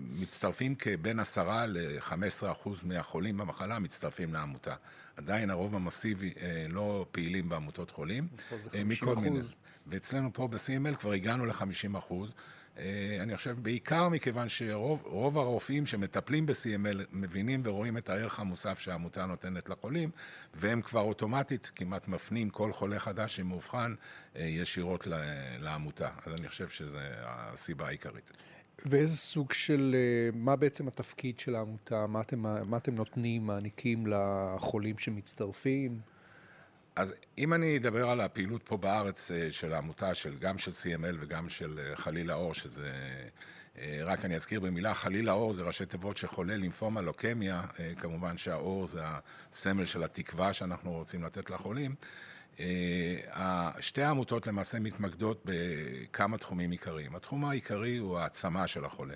מצטרפים 0.00 0.74
כבין 0.74 1.20
עשרה 1.20 1.66
ל-15 1.66 2.52
אחוז 2.52 2.80
מהחולים 2.82 3.36
במחלה 3.36 3.78
מצטרפים 3.78 4.34
לעמותה. 4.34 4.74
עדיין 5.16 5.50
הרוב 5.50 5.74
המסיבי 5.74 6.34
לא 6.68 7.06
פעילים 7.12 7.48
בעמותות 7.48 7.90
חולים. 7.90 8.28
פה 8.50 8.58
זה 8.58 8.70
50 8.70 9.08
אחוז. 9.08 9.54
ואצלנו 9.86 10.32
פה 10.32 10.48
ב-CML 10.48 10.96
כבר 10.96 11.12
הגענו 11.12 11.46
ל-50 11.46 11.98
אחוז. 11.98 12.32
אה, 12.78 13.18
אני 13.20 13.36
חושב 13.36 13.56
בעיקר 13.62 14.08
מכיוון 14.08 14.48
שרוב 14.48 15.38
הרופאים 15.38 15.86
שמטפלים 15.86 16.46
ב-CML 16.46 16.98
מבינים 17.12 17.62
ורואים 17.64 17.98
את 17.98 18.08
הערך 18.08 18.40
המוסף 18.40 18.78
שהעמותה 18.78 19.26
נותנת 19.26 19.68
לחולים, 19.68 20.10
והם 20.54 20.82
כבר 20.82 21.00
אוטומטית 21.00 21.72
כמעט 21.76 22.08
מפנים 22.08 22.50
כל 22.50 22.72
חולה 22.72 22.98
חדש 22.98 23.36
שמאובחן 23.36 23.94
אה, 24.36 24.42
ישירות 24.42 25.06
לעמותה. 25.58 26.10
אז 26.26 26.32
אני 26.40 26.48
חושב 26.48 26.68
שזו 26.68 26.98
הסיבה 27.24 27.86
העיקרית. 27.86 28.32
ואיזה 28.86 29.16
סוג 29.16 29.52
של, 29.52 29.96
אה, 29.98 30.38
מה 30.38 30.56
בעצם 30.56 30.88
התפקיד 30.88 31.38
של 31.38 31.54
העמותה? 31.54 32.06
מה 32.06 32.20
אתם, 32.20 32.42
מה 32.70 32.76
אתם 32.76 32.94
נותנים, 32.94 33.46
מעניקים 33.46 34.06
לחולים 34.06 34.98
שמצטרפים? 34.98 36.11
אז 36.96 37.14
אם 37.38 37.54
אני 37.54 37.76
אדבר 37.76 38.10
על 38.10 38.20
הפעילות 38.20 38.62
פה 38.62 38.76
בארץ 38.76 39.30
אה, 39.30 39.52
של 39.52 39.74
העמותה, 39.74 40.14
של, 40.14 40.38
גם 40.38 40.58
של 40.58 40.70
CML 40.70 41.16
וגם 41.20 41.48
של 41.48 41.78
אה, 41.78 41.96
חלילה 41.96 42.34
אור, 42.34 42.54
שזה... 42.54 42.92
אה, 43.78 44.00
רק 44.04 44.24
אני 44.24 44.36
אזכיר 44.36 44.60
במילה, 44.60 44.94
חלילה 44.94 45.32
אור 45.32 45.52
זה 45.52 45.62
ראשי 45.62 45.86
תיבות 45.86 46.16
שחולל 46.16 46.54
לימפומה 46.54 47.00
לוקמיה, 47.00 47.62
כמובן 47.96 48.38
שהאור 48.38 48.86
זה 48.86 49.00
הסמל 49.04 49.84
של 49.84 50.02
התקווה 50.04 50.52
שאנחנו 50.52 50.92
רוצים 50.92 51.24
לתת 51.24 51.50
לחולים. 51.50 51.94
שתי 53.80 54.02
העמותות 54.02 54.46
למעשה 54.46 54.80
מתמקדות 54.80 55.42
בכמה 55.44 56.38
תחומים 56.38 56.70
עיקריים. 56.70 57.16
התחום 57.16 57.44
העיקרי 57.44 57.96
הוא 57.96 58.18
העצמה 58.18 58.66
של 58.66 58.84
החולה. 58.84 59.14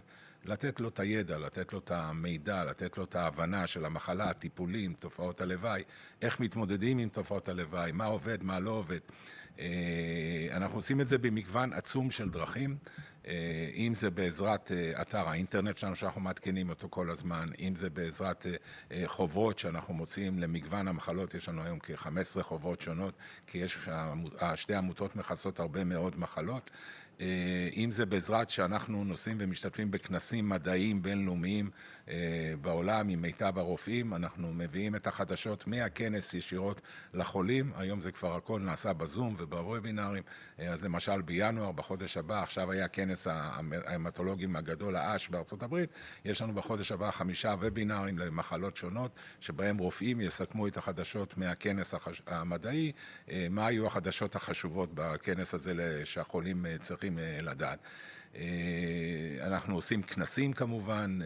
לתת 0.49 0.81
לו 0.81 0.88
את 0.88 1.00
הידע, 1.00 1.38
לתת 1.38 1.73
לו 1.73 1.79
את 1.79 1.91
המידע, 1.91 2.65
לתת 2.65 2.99
לו 2.99 3.05
את 3.05 3.17
ההבנה 3.17 3.67
של 3.67 3.85
המחלה, 3.85 4.31
הטיפולים, 4.31 4.95
תופעות 4.99 5.41
הלוואי, 5.41 5.83
איך 6.23 6.41
מתמודדים 6.41 6.99
עם 6.99 7.09
תופעות 7.09 7.49
הלוואי, 7.49 7.93
מה 7.93 8.05
עובד, 8.05 8.43
מה 8.43 8.61
לא 8.61 8.71
עובד. 8.71 9.00
אה, 9.59 10.47
אנחנו 10.50 10.79
עושים 10.79 11.00
את 11.00 11.09
זה 11.09 11.19
במגוון 11.19 11.73
עצום 11.73 12.11
של 12.11 12.31
דרכים, 12.31 12.76
אה, 13.26 13.33
אם 13.75 13.95
זה 13.95 14.11
בעזרת 14.11 14.73
אה, 14.73 15.03
אתר 15.03 15.29
האינטרנט 15.29 15.79
שלנו 15.79 15.97
שאנחנו 15.97 16.21
מעדכנים 16.21 16.69
אותו 16.69 16.88
כל 16.91 17.11
הזמן, 17.11 17.47
אם 17.59 17.76
זה 17.76 17.91
בעזרת 17.91 18.47
חוברות 19.07 19.59
שאנחנו 19.59 19.95
מוציאים 19.95 20.38
למגוון 20.38 20.88
המחלות, 20.88 21.35
יש 21.35 21.49
לנו 21.49 21.62
היום 21.62 21.79
כ-15 21.83 22.43
חוברות 22.43 22.81
שונות, 22.81 23.15
כי 23.47 23.59
יש, 23.59 23.79
שתי 24.55 24.75
עמותות 24.75 25.17
מכסות 25.17 25.61
הרבה 25.61 25.85
מאוד 25.85 26.19
מחלות. 26.19 26.71
אה, 27.21 27.27
אם 27.77 27.93
זה 27.93 28.07
בעזרת 28.07 28.51
שאנחנו 28.51 29.05
נוסעים 29.05 29.37
ומשתתפים 29.41 29.91
בכנסים 29.91 30.49
מדעיים 30.49 31.03
בינלאומיים 31.03 31.71
בעולם 32.61 33.09
עם 33.09 33.23
מיטב 33.23 33.59
הרופאים, 33.59 34.15
אנחנו 34.15 34.53
מביאים 34.53 34.97
את 34.97 35.07
החדשות 35.07 35.67
מהכנס 35.67 36.35
ישירות 36.35 36.81
לחולים, 37.15 37.73
היום 37.77 38.01
זה 38.01 38.13
כבר 38.13 38.37
הכל 38.37 38.61
נעשה 38.61 38.93
בזום 38.93 39.35
ובוובינרים, 39.39 40.23
אה, 40.59 40.73
אז 40.73 40.85
למשל 40.85 41.23
בינואר, 41.23 41.73
בחודש 41.73 42.17
הבא, 42.17 42.43
עכשיו 42.43 42.73
היה 42.73 42.89
כנס 42.89 43.27
ההמטולוגים 43.27 44.57
הגדול, 44.57 44.97
האש 44.97 45.29
בארצות 45.29 45.63
הברית, 45.63 45.91
יש 46.25 46.43
לנו 46.43 46.55
בחודש 46.55 46.93
הבא 46.93 47.11
חמישה 47.11 47.49
וובינרים 47.49 48.19
למחלות 48.19 48.77
שונות, 48.77 49.11
שבהם 49.41 49.79
רופאים 49.79 50.21
יסכמו 50.21 50.67
את 50.67 50.77
החדשות 50.77 51.39
מהכנס 51.39 51.95
המדעי, 52.27 52.93
מה 53.51 53.67
היו 53.67 53.87
החדשות 53.87 54.37
החשובות 54.37 54.91
בכנס 54.95 55.55
הזה 55.55 56.03
שהחולים 56.05 56.67
צריכים 56.81 57.19
לדעת. 57.43 57.79
אנחנו 59.41 59.75
עושים 59.75 60.03
כנסים 60.03 60.53
כמובן, 60.53 61.19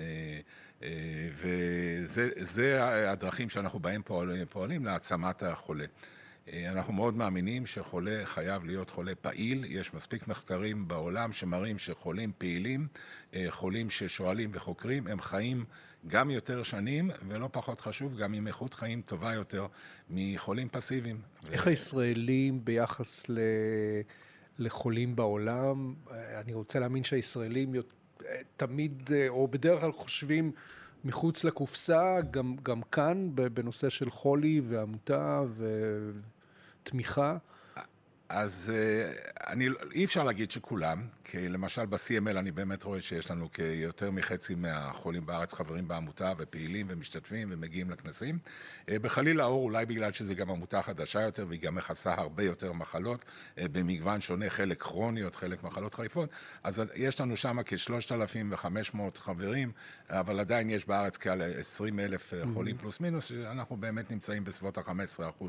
וזה 1.35 2.79
הדרכים 3.11 3.49
שאנחנו 3.49 3.79
בהם 3.81 4.03
פועלים, 4.05 4.47
פועלים 4.47 4.85
להעצמת 4.85 5.43
החולה. 5.43 5.85
אנחנו 6.55 6.93
מאוד 6.93 7.15
מאמינים 7.15 7.67
שחולה 7.67 8.21
חייב 8.25 8.65
להיות 8.65 8.91
חולה 8.91 9.15
פעיל. 9.15 9.65
יש 9.69 9.95
מספיק 9.95 10.29
מחקרים 10.29 10.89
בעולם 10.89 11.33
שמראים 11.33 11.79
שחולים 11.79 12.33
פעילים, 12.39 12.87
חולים 13.49 13.91
ששואלים 13.91 14.51
וחוקרים, 14.53 15.07
הם 15.07 15.21
חיים 15.21 15.65
גם 16.07 16.31
יותר 16.31 16.63
שנים, 16.63 17.11
ולא 17.29 17.49
פחות 17.53 17.81
חשוב, 17.81 18.17
גם 18.17 18.33
עם 18.33 18.47
איכות 18.47 18.75
חיים 18.75 19.03
טובה 19.03 19.35
יותר 19.35 19.67
מחולים 20.11 20.69
פסיביים. 20.69 21.21
איך 21.53 21.67
ו... 21.67 21.71
הישראלים 21.71 22.65
ביחס 22.65 23.29
ל... 23.29 23.39
לחולים 24.59 25.17
בעולם? 25.17 25.95
אני 26.41 26.55
רוצה 26.55 26.79
להאמין 26.79 27.05
שהישראלים 27.05 27.75
תמיד, 28.57 29.11
או 29.29 29.49
בדרך 29.49 29.81
כלל 29.81 29.93
חושבים 29.93 30.53
מחוץ 31.05 31.45
לקופסה, 31.45 32.21
גם, 32.31 32.57
גם 32.63 32.83
כאן, 32.83 33.31
בנושא 33.35 33.89
של 33.89 34.11
חולי 34.11 34.61
ועמותה 34.69 35.43
ותמיכה. 36.83 37.37
אז 38.31 38.73
אה, 38.75 39.13
אני, 39.53 39.69
אי 39.95 40.05
אפשר 40.05 40.25
להגיד 40.25 40.51
שכולם, 40.51 41.03
כי 41.25 41.49
למשל 41.49 41.87
ב-CML 41.87 42.39
אני 42.39 42.51
באמת 42.51 42.85
רואה 42.85 43.01
שיש 43.01 43.31
לנו 43.31 43.53
כיותר 43.53 44.11
מחצי 44.11 44.55
מהחולים 44.55 45.27
בארץ 45.27 45.55
חברים 45.55 45.89
בעמותה 45.89 46.33
ופעילים 46.39 46.87
ומשתתפים 46.89 47.49
ומגיעים 47.51 47.91
לכנסים. 47.91 48.39
אה, 48.89 48.99
בחליל 48.99 49.41
האור, 49.41 49.65
אולי 49.65 49.87
בגלל 49.87 50.13
שזו 50.13 50.35
גם 50.35 50.51
עמותה 50.51 50.83
חדשה 50.83 51.21
יותר 51.21 51.47
והיא 51.49 51.61
גם 51.61 51.75
מכסה 51.75 52.15
הרבה 52.15 52.43
יותר 52.43 52.73
מחלות 52.73 53.25
אה, 53.59 53.67
במגוון 53.73 54.21
שונה, 54.21 54.51
חלק 54.51 54.83
כרוניות, 54.83 55.37
חלק 55.37 55.63
מחלות 55.63 55.95
חריפות, 55.95 56.29
אז 56.63 56.83
יש 56.95 57.21
לנו 57.21 57.37
שם 57.37 57.57
כ-3,500 57.67 58.99
חברים, 59.19 59.73
אבל 60.11 60.41
עדיין 60.41 60.71
יש 60.71 60.87
בארץ 60.87 61.17
כ-20 61.17 62.01
אלף 62.01 62.33
חולים 62.55 62.77
mm-hmm. 62.77 62.81
פלוס 62.81 63.01
מינוס, 63.01 63.25
שאנחנו 63.25 63.77
באמת 63.77 64.11
נמצאים 64.11 64.45
בסביבות 64.45 64.79
ה-15% 64.79 65.45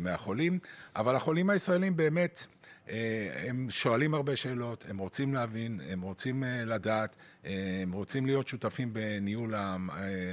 מהחולים, 0.00 0.58
אבל 0.96 1.16
החולים 1.16 1.50
הישראלים 1.50 1.93
באמת, 1.96 2.46
אה, 2.88 3.48
הם 3.48 3.66
שואלים 3.70 4.14
הרבה 4.14 4.36
שאלות, 4.36 4.84
הם 4.88 4.98
רוצים 4.98 5.34
להבין, 5.34 5.80
הם 5.90 6.00
רוצים 6.00 6.44
אה, 6.44 6.64
לדעת, 6.64 7.16
אה, 7.44 7.80
הם 7.82 7.92
רוצים 7.92 8.26
להיות 8.26 8.48
שותפים 8.48 8.92
בניהול 8.92 9.54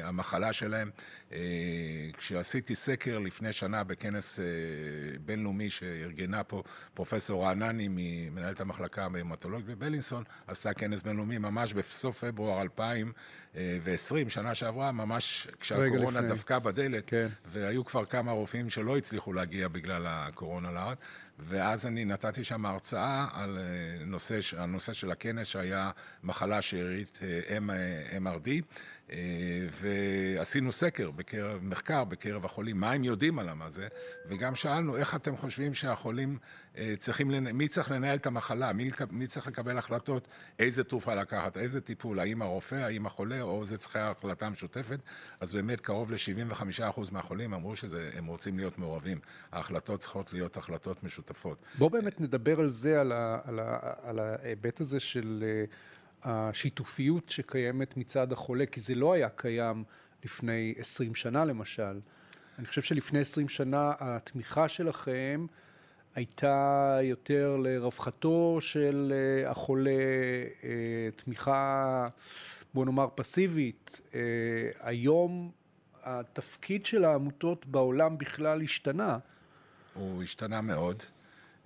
המחלה 0.04 0.54
שלהם. 0.54 0.90
כשעשיתי 2.18 2.76
סקר 2.76 3.20
לפני 3.20 3.54
שנה 3.54 3.84
בכנס 3.84 4.40
בינלאומי 5.26 5.70
שארגנה 5.70 6.44
פה 6.44 6.64
פרופסור 6.94 7.44
רענני, 7.44 7.88
מנהלת 8.32 8.62
המחלקה 8.62 9.10
בהמטולוגיה 9.10 9.76
בבלינסון, 9.76 10.24
עשתה 10.48 10.74
כנס 10.74 11.02
בינלאומי 11.02 11.38
ממש 11.38 11.74
בסוף 11.74 12.24
פברואר 12.24 12.62
2020, 12.62 14.30
שנה 14.30 14.56
שעברה, 14.56 14.92
ממש 14.92 15.48
כשהקורונה 15.60 16.22
דפקה 16.22 16.60
בדלת, 16.60 17.04
כן. 17.08 17.28
והיו 17.52 17.86
כבר 17.86 18.06
כמה 18.06 18.32
רופאים 18.32 18.70
שלא 18.70 18.98
הצליחו 18.98 19.34
להגיע 19.34 19.68
בגלל 19.68 20.06
הקורונה 20.08 20.72
לארץ. 20.72 20.98
ואז 21.40 21.86
אני 21.86 22.06
נתתי 22.06 22.44
שם 22.44 22.66
הרצאה 22.66 23.28
על 23.34 23.58
אה, 23.58 24.06
נושא, 24.06 24.40
הנושא 24.58 24.94
של 24.94 25.12
הכנס 25.12 25.48
שהיה 25.48 25.92
מחלה 26.24 26.62
שארית 26.62 27.20
אה, 27.24 27.58
MRD, 28.18 28.48
אה, 28.48 28.60
ועשינו 29.72 30.72
סקר, 30.72 31.12
בקרב, 31.12 31.60
מחקר 31.64 32.04
בקרב 32.04 32.46
החולים, 32.46 32.80
מה 32.80 32.92
הם 32.92 33.04
יודעים 33.04 33.40
על 33.40 33.54
מה 33.54 33.70
זה, 33.70 33.88
וגם 34.28 34.56
שאלנו 34.56 34.98
איך 34.98 35.16
אתם 35.16 35.38
חושבים 35.38 35.74
שהחולים 35.74 36.38
צריכים, 36.98 37.28
מי 37.30 37.68
צריך 37.68 37.92
לנהל 37.92 38.18
את 38.18 38.26
המחלה, 38.26 38.74
מי, 38.74 38.92
מי 39.12 39.28
צריך 39.28 39.48
לקבל 39.48 39.78
החלטות, 39.78 40.28
איזה 40.60 40.84
תרופה 40.84 41.16
לקחת, 41.16 41.58
איזה 41.58 41.82
טיפול, 41.82 42.20
האם 42.20 42.42
הרופא, 42.42 42.76
האם 42.76 43.06
החולה, 43.06 43.42
או 43.42 43.66
זה 43.66 43.78
צריכה 43.78 44.10
החלטה 44.10 44.50
משותפת, 44.50 45.00
אז 45.40 45.54
באמת 45.54 45.82
קרוב 45.82 46.12
ל-75% 46.12 47.02
מהחולים 47.12 47.54
אמרו 47.54 47.76
שהם 47.76 48.26
רוצים 48.26 48.58
להיות 48.58 48.78
מעורבים. 48.78 49.20
ההחלטות 49.52 50.00
צריכות 50.00 50.34
להיות 50.34 50.58
החלטות 50.58 51.04
משותפות. 51.04 51.66
בוא 51.78 51.92
באמת 51.92 52.22
נדבר 52.22 52.60
על 52.60 52.68
זה, 52.68 53.02
על, 53.02 53.12
על, 53.44 53.60
על 54.04 54.20
ההיבט 54.20 54.80
הזה 54.82 55.00
של 55.00 55.44
השיתופיות 56.24 57.30
שקיימת 57.30 57.98
מצד 57.98 58.32
החולה, 58.32 58.66
כי 58.66 58.82
זה 58.82 58.96
לא 58.96 59.14
היה 59.14 59.30
קיים 59.30 59.84
לפני 60.24 60.74
20 60.78 61.16
שנה 61.16 61.46
למשל. 61.46 62.00
אני 62.60 62.68
חושב 62.68 62.82
שלפני 62.82 63.20
20 63.20 63.50
שנה 63.50 63.94
התמיכה 64.00 64.68
שלכם 64.68 65.46
הייתה 66.16 66.98
יותר 67.04 67.58
לרווחתו 67.58 68.58
של 68.60 69.14
אה, 69.16 69.52
החולה, 69.52 69.92
אה, 70.64 71.10
תמיכה, 71.16 72.08
בוא 72.74 72.86
נאמר, 72.86 73.08
פסיבית. 73.16 74.02
אה, 74.16 74.20
היום 74.80 75.52
התפקיד 76.04 76.86
של 76.86 77.06
העמותות 77.06 77.66
בעולם 77.66 78.18
בכלל 78.18 78.62
השתנה. 78.62 79.18
הוא 79.94 80.24
השתנה 80.24 80.62
מאוד. 80.62 81.04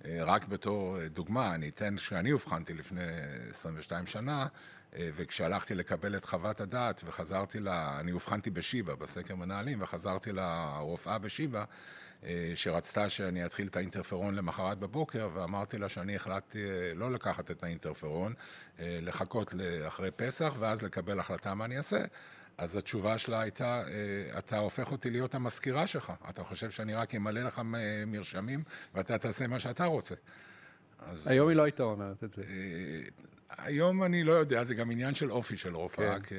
רק 0.04 0.48
בתור 0.48 0.98
דוגמה, 1.06 1.54
אני 1.54 1.68
אתן 1.68 1.98
שאני 1.98 2.32
אובחנתי 2.32 2.74
לפני 2.74 3.02
22 3.50 4.06
שנה, 4.06 4.46
וכשהלכתי 4.92 5.74
לקבל 5.74 6.16
את 6.16 6.24
חוות 6.24 6.60
הדעת 6.60 7.02
וחזרתי 7.06 7.60
ל... 7.60 7.68
אני 7.68 8.12
אובחנתי 8.12 8.50
בשיבא, 8.50 8.94
בסקר 8.94 9.34
מנהלים, 9.34 9.82
וחזרתי 9.82 10.32
לרופאה 10.32 11.18
בשיבא, 11.18 11.64
אה, 12.24 12.52
שרצתה 12.54 13.08
שאני 13.08 13.46
אתחיל 13.46 13.66
את 13.66 13.76
האינטרפרון 13.76 14.34
למחרת 14.34 14.78
בבוקר, 14.78 15.28
ואמרתי 15.32 15.78
לה 15.78 15.88
שאני 15.88 16.16
החלטתי 16.16 16.64
אה, 16.64 16.94
לא 16.94 17.12
לקחת 17.12 17.50
את 17.50 17.62
האינטרפרון, 17.62 18.34
אה, 18.80 18.98
לחכות 19.02 19.54
אחרי 19.88 20.10
פסח, 20.10 20.54
ואז 20.58 20.82
לקבל 20.82 21.20
החלטה 21.20 21.54
מה 21.54 21.64
אני 21.64 21.78
אעשה. 21.78 21.98
אז 22.58 22.76
התשובה 22.76 23.18
שלה 23.18 23.40
הייתה, 23.40 23.84
אתה 24.38 24.58
הופך 24.58 24.92
אותי 24.92 25.10
להיות 25.10 25.34
המזכירה 25.34 25.86
שלך. 25.86 26.12
אתה 26.30 26.44
חושב 26.44 26.70
שאני 26.70 26.94
רק 26.94 27.14
אמלא 27.14 27.40
לך 27.40 27.62
מרשמים 28.06 28.62
ואתה 28.94 29.18
תעשה 29.18 29.46
מה 29.46 29.58
שאתה 29.58 29.84
רוצה. 29.84 30.14
אז... 30.98 31.28
היום 31.28 31.48
היא 31.48 31.56
לא 31.56 31.62
הייתה 31.62 31.82
אומרת 31.82 32.24
את 32.24 32.32
זה. 32.32 32.42
היום 33.58 34.02
אני 34.02 34.24
לא 34.24 34.32
יודע, 34.32 34.64
זה 34.64 34.74
גם 34.74 34.90
עניין 34.90 35.14
של 35.14 35.32
אופי 35.32 35.56
של 35.56 35.76
רופאה, 35.76 36.20
כן. 36.20 36.22
כי 36.22 36.34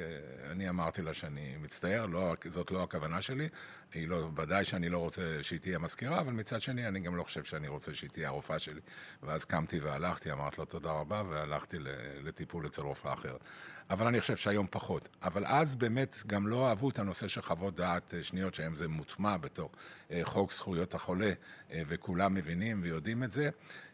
אני 0.50 0.68
אמרתי 0.68 1.02
לה 1.02 1.14
שאני 1.14 1.56
מצטער, 1.60 2.06
לא, 2.06 2.34
זאת 2.46 2.70
לא 2.70 2.82
הכוונה 2.82 3.22
שלי. 3.22 3.48
היא 3.94 4.08
לא, 4.08 4.28
ודאי 4.36 4.64
שאני 4.64 4.88
לא 4.88 4.98
רוצה 4.98 5.38
שהיא 5.42 5.60
תהיה 5.60 5.78
מזכירה, 5.78 6.20
אבל 6.20 6.32
מצד 6.32 6.60
שני, 6.60 6.88
אני 6.88 7.00
גם 7.00 7.16
לא 7.16 7.22
חושב 7.22 7.44
שאני 7.44 7.68
רוצה 7.68 7.94
שהיא 7.94 8.10
תהיה 8.10 8.28
הרופאה 8.28 8.58
שלי. 8.58 8.80
ואז 9.22 9.44
קמתי 9.44 9.78
והלכתי, 9.78 10.32
אמרתי 10.32 10.56
לו 10.58 10.64
תודה 10.64 10.90
רבה, 10.92 11.22
והלכתי 11.28 11.76
לטיפול 12.22 12.66
אצל 12.66 12.82
רופאה 12.82 13.12
אחרת. 13.12 13.44
אבל 13.90 14.06
אני 14.06 14.20
חושב 14.20 14.36
שהיום 14.36 14.66
פחות. 14.70 15.08
אבל 15.22 15.46
אז 15.46 15.76
באמת 15.76 16.16
גם 16.26 16.46
לא 16.46 16.68
אהבו 16.68 16.90
את 16.90 16.98
הנושא 16.98 17.28
של 17.28 17.42
חוות 17.42 17.74
דעת 17.74 18.14
אה, 18.14 18.22
שניות, 18.22 18.54
שהיום 18.54 18.74
זה 18.74 18.88
מוטמע 18.88 19.36
בתור 19.36 19.70
אה, 20.10 20.20
חוק 20.24 20.52
זכויות 20.52 20.94
החולה, 20.94 21.32
אה, 21.72 21.82
וכולם 21.88 22.34
מבינים 22.34 22.80
ויודעים 22.82 23.22
את 23.22 23.30
זה. 23.30 23.50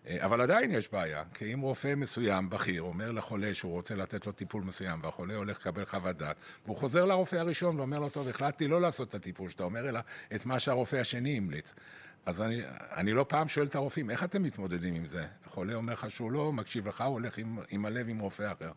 אבל 0.09 0.41
עדיין 0.41 0.71
יש 0.71 0.93
בעיה, 0.93 1.25
כי 1.35 1.55
אם 1.55 1.61
רופא 1.61 1.95
מסוים, 1.97 2.51
בכיר, 2.51 2.83
אומר 2.83 3.11
לחולה 3.11 3.55
שהוא 3.55 3.73
רוצה 3.73 3.95
לתת 3.95 4.27
לו 4.27 4.33
טיפול 4.33 4.63
מסוים, 4.63 5.01
והחולה 5.03 5.37
הולך 5.37 5.61
לקבל 5.61 5.85
חוות 5.85 6.17
דעת, 6.17 6.37
והוא 6.65 6.77
חוזר 6.77 7.05
לרופא 7.05 7.37
הראשון 7.37 7.79
ואומר 7.79 7.99
לו, 7.99 8.09
טוב, 8.09 8.29
החלטתי 8.29 8.69
לא 8.69 8.81
לעשות 8.81 9.09
את 9.09 9.15
הטיפול 9.15 9.51
שאתה 9.51 9.63
אומר, 9.65 9.84
אלא 9.85 10.01
את 10.35 10.47
מה 10.47 10.61
שהרופא 10.61 10.97
השני 10.97 11.37
המליץ. 11.37 11.75
אז 12.27 12.43
אני, 12.43 12.63
אני 12.97 13.13
לא 13.13 13.27
פעם 13.29 13.49
שואל 13.49 13.67
את 13.67 13.75
הרופאים, 13.75 14.11
איך 14.11 14.25
אתם 14.25 14.43
מתמודדים 14.43 14.95
עם 14.95 15.07
זה? 15.07 15.27
החולה 15.47 15.75
אומר 15.75 15.93
לך 15.93 16.11
שהוא 16.11 16.33
לא 16.33 16.53
מקשיב 16.53 16.89
לך, 16.89 17.01
הוא 17.01 17.13
הולך 17.13 17.39
עם, 17.39 17.59
עם 17.69 17.85
הלב 17.87 18.09
עם 18.09 18.19
רופא 18.19 18.53
אחר. 18.53 18.73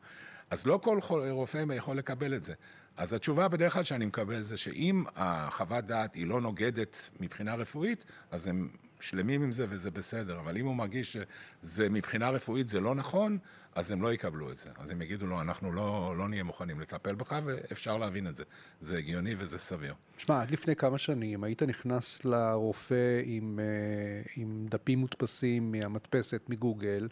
אז 0.49 0.65
לא 0.65 0.79
כל 0.83 0.99
רופא 1.31 1.63
יכול 1.73 1.97
לקבל 1.97 2.35
את 2.35 2.43
זה. 2.43 2.53
אז 2.97 3.13
התשובה 3.13 3.47
בדרך 3.47 3.73
כלל 3.73 3.83
שאני 3.83 4.05
מקבל 4.05 4.41
זה 4.41 4.57
שאם 4.57 5.03
החוות 5.15 5.85
דעת 5.85 6.15
היא 6.15 6.27
לא 6.27 6.41
נוגדת 6.41 7.09
מבחינה 7.19 7.55
רפואית, 7.55 8.05
אז 8.31 8.47
הם 8.47 8.69
שלמים 8.99 9.43
עם 9.43 9.51
זה 9.51 9.65
וזה 9.69 9.91
בסדר. 9.91 10.39
אבל 10.39 10.57
אם 10.57 10.65
הוא 10.65 10.75
מרגיש 10.75 11.17
שזה 11.17 11.89
מבחינה 11.89 12.29
רפואית 12.29 12.67
זה 12.67 12.79
לא 12.79 12.95
נכון, 12.95 13.37
אז 13.75 13.91
הם 13.91 14.01
לא 14.01 14.13
יקבלו 14.13 14.51
את 14.51 14.57
זה. 14.57 14.69
אז 14.77 14.91
הם 14.91 15.01
יגידו 15.01 15.27
לו, 15.27 15.41
אנחנו 15.41 15.71
לא, 15.71 16.15
לא 16.17 16.29
נהיה 16.29 16.43
מוכנים 16.43 16.79
לטפל 16.79 17.15
בך, 17.15 17.35
ואפשר 17.45 17.97
להבין 17.97 18.27
את 18.27 18.35
זה. 18.35 18.43
זה 18.81 18.97
הגיוני 18.97 19.35
וזה 19.37 19.57
סביר. 19.57 19.93
שמע, 20.17 20.41
עד 20.41 20.51
לפני 20.51 20.75
כמה 20.75 20.97
שנים 20.97 21.43
היית 21.43 21.63
נכנס 21.63 22.25
לרופא 22.25 23.21
עם, 23.23 23.59
אה, 23.59 24.21
עם 24.35 24.65
דפים 24.69 24.99
מודפסים 24.99 25.71
מהמדפסת 25.71 26.41
מגוגל, 26.49 27.07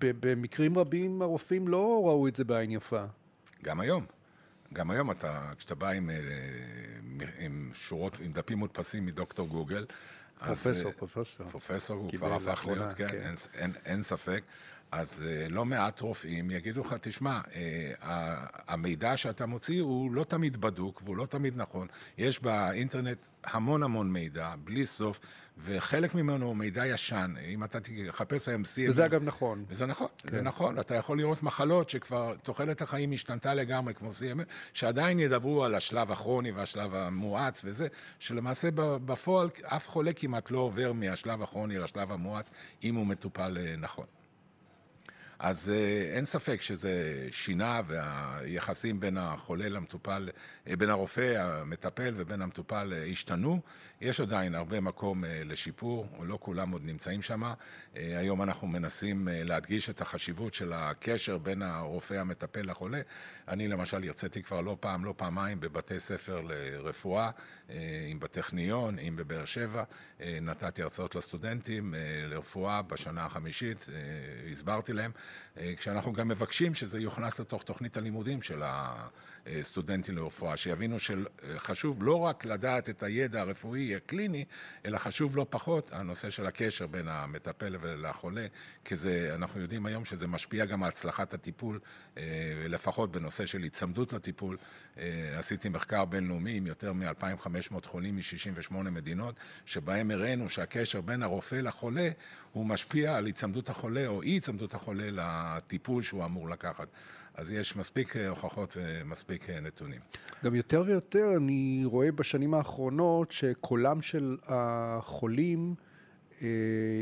במקרים 0.00 0.78
רבים 0.78 1.22
הרופאים 1.22 1.68
לא 1.68 2.02
ראו 2.06 2.28
את 2.28 2.36
זה 2.36 2.44
בעין 2.44 2.70
יפה. 2.70 3.04
גם 3.64 3.80
היום. 3.80 4.06
גם 4.72 4.90
היום 4.90 5.10
אתה, 5.10 5.52
כשאתה 5.58 5.74
בא 5.74 5.88
עם, 5.88 6.10
אה, 6.10 6.16
עם 7.38 7.70
שורות, 7.74 8.16
עם 8.20 8.32
דפים 8.32 8.58
מודפסים 8.58 9.06
מדוקטור 9.06 9.48
גוגל, 9.48 9.86
פרופסור, 10.46 10.90
אז, 10.90 10.96
פרופסור. 10.96 11.50
פרופסור, 11.50 11.96
הוא 11.96 12.10
כבר 12.10 12.34
הפך 12.34 12.66
להיות, 12.66 12.92
כן, 12.92 13.08
כן. 13.08 13.16
אין, 13.16 13.34
אין, 13.54 13.72
אין 13.84 14.02
ספק. 14.02 14.42
אז 14.94 15.24
אה, 15.26 15.48
לא 15.48 15.64
מעט 15.64 16.00
רופאים 16.00 16.50
יגידו 16.50 16.80
לך, 16.80 16.94
תשמע, 17.00 17.40
אה, 17.54 17.92
המידע 18.68 19.16
שאתה 19.16 19.46
מוציא 19.46 19.82
הוא 19.82 20.12
לא 20.12 20.24
תמיד 20.24 20.60
בדוק 20.60 21.02
והוא 21.04 21.16
לא 21.16 21.26
תמיד 21.26 21.56
נכון. 21.56 21.86
יש 22.18 22.42
באינטרנט 22.42 23.18
המון 23.44 23.82
המון 23.82 24.12
מידע, 24.12 24.54
בלי 24.64 24.86
סוף, 24.86 25.20
וחלק 25.64 26.14
ממנו 26.14 26.46
הוא 26.46 26.56
מידע 26.56 26.86
ישן. 26.86 27.34
אם 27.48 27.64
אתה 27.64 27.78
תחפש 27.80 28.48
היום 28.48 28.62
CML... 28.62 28.88
וזה 28.88 29.04
אגב 29.04 29.22
נכון. 29.22 29.64
וזה 29.68 29.86
נכון, 29.86 30.08
כן. 30.18 30.30
זה 30.30 30.42
נכון. 30.42 30.78
אתה 30.78 30.94
יכול 30.94 31.18
לראות 31.18 31.42
מחלות 31.42 31.90
שכבר 31.90 32.34
תוחלת 32.42 32.82
החיים 32.82 33.12
השתנתה 33.12 33.54
לגמרי, 33.54 33.94
כמו 33.94 34.10
CML, 34.10 34.44
שעדיין 34.72 35.18
ידברו 35.18 35.64
על 35.64 35.74
השלב 35.74 36.10
הכרוני 36.10 36.50
והשלב 36.50 36.94
המואץ 36.94 37.62
וזה, 37.64 37.86
שלמעשה 38.18 38.68
בפועל 38.76 39.48
אף 39.62 39.88
חולה 39.88 40.12
כמעט 40.12 40.50
לא 40.50 40.58
עובר 40.58 40.92
מהשלב 40.92 41.42
הכרוני 41.42 41.78
לשלב 41.78 42.12
המואץ, 42.12 42.50
אם 42.84 42.94
הוא 42.94 43.06
מטופל 43.06 43.58
אה, 43.60 43.76
נכון. 43.76 44.06
אז 45.38 45.70
אה, 45.70 46.16
אין 46.16 46.24
ספק 46.24 46.62
שזה 46.62 47.26
שינה 47.30 47.80
והיחסים 47.86 49.00
בין 49.00 49.18
החולה 49.18 49.68
למטופל, 49.68 50.30
אה, 50.68 50.76
בין 50.76 50.90
הרופא 50.90 51.36
המטפל 51.38 52.14
ובין 52.16 52.42
המטופל 52.42 52.92
אה, 52.96 53.04
השתנו. 53.04 53.60
יש 54.00 54.20
עדיין 54.20 54.54
הרבה 54.54 54.80
מקום 54.80 55.24
לשיפור, 55.44 56.08
לא 56.22 56.38
כולם 56.40 56.70
עוד 56.70 56.84
נמצאים 56.84 57.22
שם. 57.22 57.42
היום 57.94 58.42
אנחנו 58.42 58.68
מנסים 58.68 59.28
להדגיש 59.30 59.90
את 59.90 60.00
החשיבות 60.00 60.54
של 60.54 60.72
הקשר 60.72 61.38
בין 61.38 61.62
הרופא 61.62 62.14
המטפל 62.14 62.70
לחולה. 62.70 63.00
אני 63.48 63.68
למשל 63.68 64.04
הרציתי 64.04 64.42
כבר 64.42 64.60
לא 64.60 64.76
פעם, 64.80 65.04
לא 65.04 65.14
פעמיים 65.16 65.60
בבתי 65.60 66.00
ספר 66.00 66.40
לרפואה, 66.40 67.30
אם 67.70 68.18
בטכניון, 68.20 68.98
אם 68.98 69.16
בבאר 69.16 69.44
שבע. 69.44 69.84
נתתי 70.20 70.82
הרצאות 70.82 71.14
לסטודנטים 71.14 71.94
לרפואה 72.28 72.82
בשנה 72.82 73.24
החמישית, 73.24 73.86
הסברתי 74.50 74.92
להם. 74.92 75.10
אה, 75.58 75.72
כשאנחנו 75.76 76.12
גם 76.12 76.28
מבקשים 76.28 76.74
שזה 76.74 76.98
יוכנס 76.98 77.40
לתוך 77.40 77.62
תוכנית 77.62 77.96
הלימודים 77.96 78.42
של 78.42 78.62
הסטודנטים 79.46 80.16
לרפואה, 80.16 80.56
שיבינו 80.56 80.96
שחשוב 80.98 82.02
לא 82.02 82.18
רק 82.18 82.44
לדעת 82.44 82.88
את 82.88 83.02
הידע 83.02 83.40
הרפואי 83.40 83.96
הקליני, 83.96 84.44
אלא 84.86 84.98
חשוב 84.98 85.36
לא 85.36 85.46
פחות 85.50 85.92
הנושא 85.92 86.30
של 86.30 86.46
הקשר 86.46 86.86
בין 86.86 87.08
המטפל 87.08 87.76
ולחולה, 87.80 88.46
כי 88.84 88.96
זה, 88.96 89.30
אנחנו 89.34 89.60
יודעים 89.60 89.86
היום 89.86 90.04
שזה 90.04 90.26
משפיע 90.26 90.64
גם 90.64 90.82
על 90.82 90.88
הצלחת 90.88 91.34
הטיפול, 91.34 91.80
אה, 92.16 92.22
לפחות 92.68 93.12
בנושא 93.12 93.46
של 93.46 93.62
היצמדות 93.62 94.12
לטיפול. 94.12 94.56
אה, 94.98 95.38
עשיתי 95.38 95.68
מחקר 95.68 96.04
בינלאומי 96.04 96.56
עם 96.56 96.66
יותר 96.66 96.92
מ-2,500 96.92 97.86
חולים 97.86 98.16
מ-68 98.16 98.74
מדינות, 98.74 99.34
שבהם 99.66 100.10
הראינו 100.10 100.48
שהקשר 100.48 101.00
בין 101.00 101.22
הרופא 101.22 101.56
לחולה 101.56 102.10
הוא 102.52 102.66
משפיע 102.66 103.16
על 103.16 103.26
היצמדות 103.26 103.68
החולה 103.68 104.06
או 104.06 104.22
אי 104.22 104.28
היצמדות 104.30 104.74
החולה 104.74 105.06
לטיפול 105.10 106.02
שהוא 106.02 106.24
אמור 106.24 106.50
לקחת. 106.50 106.88
אז 107.34 107.52
יש 107.52 107.76
מספיק 107.76 108.16
אה, 108.16 108.28
הוכחות 108.28 108.76
ומספיק 108.76 109.50
אה, 109.50 109.60
נתונים. 109.60 110.00
גם 110.44 110.54
יותר 110.54 110.82
ויותר 110.86 111.32
אני 111.36 111.82
רואה 111.84 112.12
בשנים 112.12 112.54
האחרונות 112.54 113.32
שקולם 113.32 114.02
של 114.02 114.36
החולים 114.48 115.74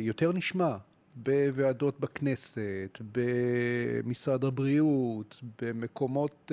יותר 0.01 0.33
נשמע. 0.33 0.77
בוועדות 1.15 2.01
בכנסת, 2.01 2.99
במשרד 3.13 4.45
הבריאות, 4.45 5.41
במקומות 5.63 6.53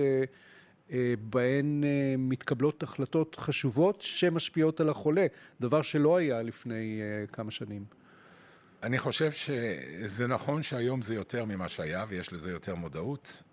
אה, 0.91 1.13
בהן 1.19 1.83
אה, 1.83 2.15
מתקבלות 2.17 2.83
החלטות 2.83 3.35
חשובות 3.35 4.01
שמשפיעות 4.01 4.79
על 4.79 4.89
החולה, 4.89 5.25
דבר 5.61 5.81
שלא 5.81 6.17
היה 6.17 6.41
לפני 6.41 7.01
אה, 7.01 7.27
כמה 7.27 7.51
שנים. 7.51 7.85
אני 8.83 8.99
חושב 8.99 9.31
שזה 9.31 10.27
נכון 10.27 10.63
שהיום 10.63 11.01
זה 11.01 11.15
יותר 11.15 11.45
ממה 11.45 11.69
שהיה 11.69 12.05
ויש 12.09 12.33
לזה 12.33 12.51
יותר 12.51 12.75
מודעות. 12.75 13.43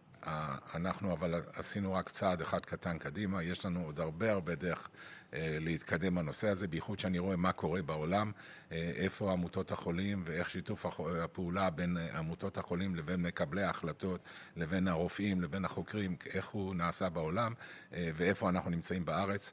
אנחנו 0.75 1.13
אבל 1.13 1.43
עשינו 1.55 1.93
רק 1.93 2.09
צעד 2.09 2.41
אחד 2.41 2.65
קטן 2.65 2.99
קדימה, 2.99 3.43
יש 3.43 3.67
לנו 3.67 3.85
עוד 3.85 4.01
הרבה 4.01 4.33
הרבה 4.33 4.55
דרך 4.55 4.89
אה, 5.35 5.59
להתקדם 5.61 6.15
בנושא 6.15 6.49
הזה, 6.49 6.69
בייחוד 6.69 6.99
שאני 6.99 7.19
רואה 7.19 7.37
מה 7.37 7.53
קורה 7.53 7.83
בעולם, 7.83 8.33
אה, 8.73 8.93
איפה 8.97 9.33
עמותות 9.33 9.73
החולים 9.73 10.23
ואיך 10.25 10.51
שיתוף 10.51 10.87
הפעולה 11.25 11.71
בין 11.71 11.97
אה, 11.97 12.19
עמותות 12.19 12.59
החולים 12.59 12.97
לבין 12.97 13.23
מקבלי 13.23 13.63
ההחלטות, 13.63 14.21
לבין 14.57 14.89
הרופאים, 14.89 15.43
לבין 15.43 15.65
החוקרים, 15.65 16.17
איך 16.35 16.49
הוא 16.49 16.75
נעשה 16.75 17.09
בעולם 17.09 17.55
ואיפה 17.93 18.49
אנחנו 18.49 18.71
נמצאים 18.71 19.05
בארץ. 19.05 19.53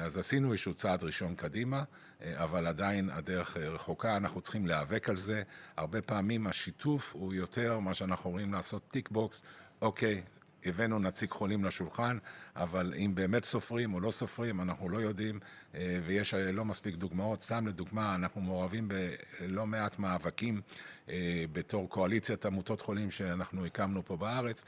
אז 0.00 0.18
עשינו 0.18 0.52
איזשהו 0.52 0.74
צעד 0.74 1.04
ראשון 1.04 1.34
קדימה, 1.34 1.84
אבל 2.24 2.66
עדיין 2.66 3.10
הדרך 3.10 3.56
רחוקה, 3.56 4.16
אנחנו 4.16 4.40
צריכים 4.40 4.66
להיאבק 4.66 5.08
על 5.08 5.16
זה. 5.16 5.42
הרבה 5.76 6.02
פעמים 6.02 6.46
השיתוף 6.46 7.14
הוא 7.14 7.34
יותר 7.34 7.78
מה 7.78 7.94
שאנחנו 7.94 8.30
אומרים 8.30 8.52
לעשות 8.52 8.82
tick 8.90 9.08
box, 9.10 9.42
אוקיי, 9.82 10.22
הבאנו 10.64 10.98
נציג 10.98 11.30
חולים 11.30 11.64
לשולחן, 11.64 12.18
אבל 12.56 12.94
אם 12.96 13.14
באמת 13.14 13.44
סופרים 13.44 13.94
או 13.94 14.00
לא 14.00 14.10
סופרים, 14.10 14.60
אנחנו 14.60 14.88
לא 14.88 14.98
יודעים, 14.98 15.40
אה, 15.74 16.00
ויש 16.06 16.34
אה, 16.34 16.52
לא 16.52 16.64
מספיק 16.64 16.94
דוגמאות. 16.94 17.42
סתם 17.42 17.66
לדוגמה, 17.66 18.14
אנחנו 18.14 18.40
מעורבים 18.40 18.88
בלא 18.88 19.66
מעט 19.66 19.98
מאבקים 19.98 20.60
אה, 21.08 21.44
בתור 21.52 21.88
קואליציית 21.88 22.46
עמותות 22.46 22.80
חולים 22.80 23.10
שאנחנו 23.10 23.66
הקמנו 23.66 24.04
פה 24.04 24.16
בארץ. 24.16 24.64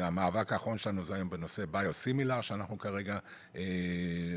המאבק 0.00 0.52
האחרון 0.52 0.78
שלנו 0.78 1.04
זה 1.04 1.14
היום 1.14 1.30
בנושא 1.30 1.64
ביוסימילר, 1.70 2.40
שאנחנו 2.40 2.78
כרגע 2.78 3.18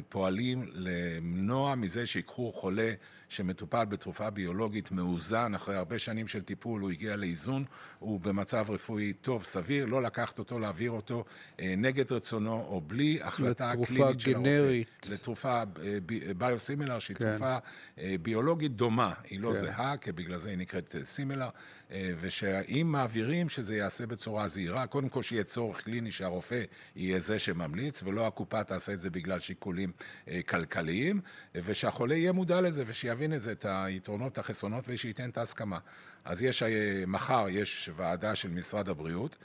פועלים 0.09 0.65
למנוע 0.73 1.75
מזה 1.75 2.05
שיקחו 2.05 2.51
חולה 2.51 2.93
שמטופל 3.31 3.85
בתרופה 3.85 4.29
ביולוגית 4.29 4.91
מאוזן, 4.91 5.55
אחרי 5.55 5.75
הרבה 5.75 5.99
שנים 5.99 6.27
של 6.27 6.41
טיפול 6.41 6.81
הוא 6.81 6.91
הגיע 6.91 7.15
לאיזון, 7.15 7.65
הוא 7.99 8.19
במצב 8.19 8.65
רפואי 8.69 9.13
טוב, 9.13 9.43
סביר, 9.43 9.85
לא 9.85 10.03
לקחת 10.03 10.39
אותו, 10.39 10.59
להעביר 10.59 10.91
אותו 10.91 11.25
נגד 11.59 12.11
רצונו. 12.11 12.61
או 12.71 12.81
בלי 12.81 13.19
החלטה 13.21 13.73
קלינית 13.85 14.19
של 14.19 14.31
הרופא. 14.31 14.49
גנרית. 14.49 15.07
לתרופה 15.09 15.63
ביוסימילר, 16.37 16.99
שהיא 16.99 17.17
כן. 17.17 17.29
תרופה 17.29 17.57
אה, 17.97 18.15
ביולוגית 18.21 18.71
דומה. 18.71 19.13
היא 19.29 19.39
לא 19.39 19.53
כן. 19.53 19.59
זהה, 19.59 19.97
כי 19.97 20.11
בגלל 20.11 20.39
זה 20.39 20.49
היא 20.49 20.57
נקראת 20.57 20.95
סימילר, 21.03 21.49
אה, 21.91 22.11
ושאם 22.21 22.87
מעבירים, 22.91 23.49
שזה 23.49 23.75
ייעשה 23.75 24.05
בצורה 24.05 24.47
זהירה, 24.47 24.87
קודם 24.87 25.09
כל 25.09 25.23
שיהיה 25.23 25.43
צורך 25.43 25.81
קליני 25.81 26.11
שהרופא 26.11 26.63
יהיה 26.95 27.19
זה 27.19 27.39
שממליץ, 27.39 28.03
ולא 28.03 28.27
הקופה 28.27 28.63
תעשה 28.63 28.93
את 28.93 28.99
זה 28.99 29.09
בגלל 29.09 29.39
שיקולים 29.39 29.91
אה, 30.27 30.39
כלכליים, 30.47 31.21
ושהחולה 31.55 32.15
יהיה 32.15 32.31
מודע 32.31 32.61
לזה 32.61 32.83
ושיבין 32.87 33.20
את 33.33 33.41
זה, 33.41 33.51
את 33.51 33.65
היתרונות, 33.69 34.37
החסרונות, 34.37 34.83
ושייתן 34.87 35.29
את 35.29 35.37
ההסכמה. 35.37 35.79
אז 36.25 36.41
יש, 36.41 36.63
מחר 37.07 37.45
יש 37.49 37.89
ועדה 37.95 38.35
של 38.35 38.49
משרד 38.49 38.89
הבריאות, 38.89 39.35
אה, 39.35 39.39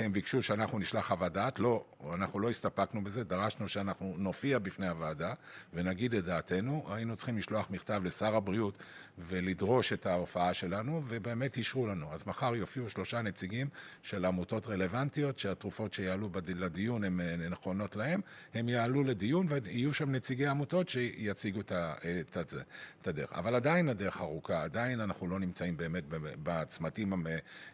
הם 0.00 0.12
ביקשו 0.12 0.42
שאנחנו 0.42 0.78
נשלח 0.78 1.06
חוות 1.06 1.32
דעת, 1.32 1.58
לא, 1.58 1.84
אנחנו 2.14 2.40
לא 2.40 2.50
הסתפקנו 2.50 3.04
בזה, 3.04 3.24
דרשנו 3.24 3.68
שאנחנו 3.68 4.14
נופיע 4.18 4.58
בפני 4.58 4.88
הוועדה 4.88 5.34
ונגיד 5.74 6.14
את 6.14 6.24
דעתנו, 6.24 6.86
היינו 6.88 7.16
צריכים 7.16 7.38
לשלוח 7.38 7.70
מכתב 7.70 8.02
לשר 8.04 8.36
הבריאות 8.36 8.78
ולדרוש 9.18 9.92
את 9.92 10.06
ההופעה 10.06 10.54
שלנו, 10.54 11.02
ובאמת 11.06 11.56
אישרו 11.56 11.86
לנו. 11.86 12.12
אז 12.12 12.26
מחר 12.26 12.56
יופיעו 12.56 12.88
שלושה 12.88 13.22
נציגים 13.22 13.68
של 14.02 14.24
עמותות 14.24 14.66
רלוונטיות, 14.66 15.38
שהתרופות 15.38 15.92
שיעלו 15.92 16.30
לדיון 16.46 17.04
הן 17.04 17.20
אה, 17.20 17.36
נכונות 17.36 17.96
להם, 17.96 18.20
הם 18.54 18.68
יעלו 18.68 19.04
לדיון 19.04 19.46
ויהיו 19.48 19.94
שם 19.94 20.10
נציגי 20.10 20.46
עמותות 20.46 20.88
שיציגו 20.88 21.60
את 21.60 23.06
הדרך. 23.06 23.32
אבל 23.32 23.54
עדיין 23.54 23.88
הדרך 23.88 24.20
ארוכה, 24.20 24.62
עדיין 24.62 25.00
אנחנו 25.00 25.28
לא 25.28 25.38
נמצאים 25.38 25.76
באמת 25.76 26.04
בצמתים 26.42 27.12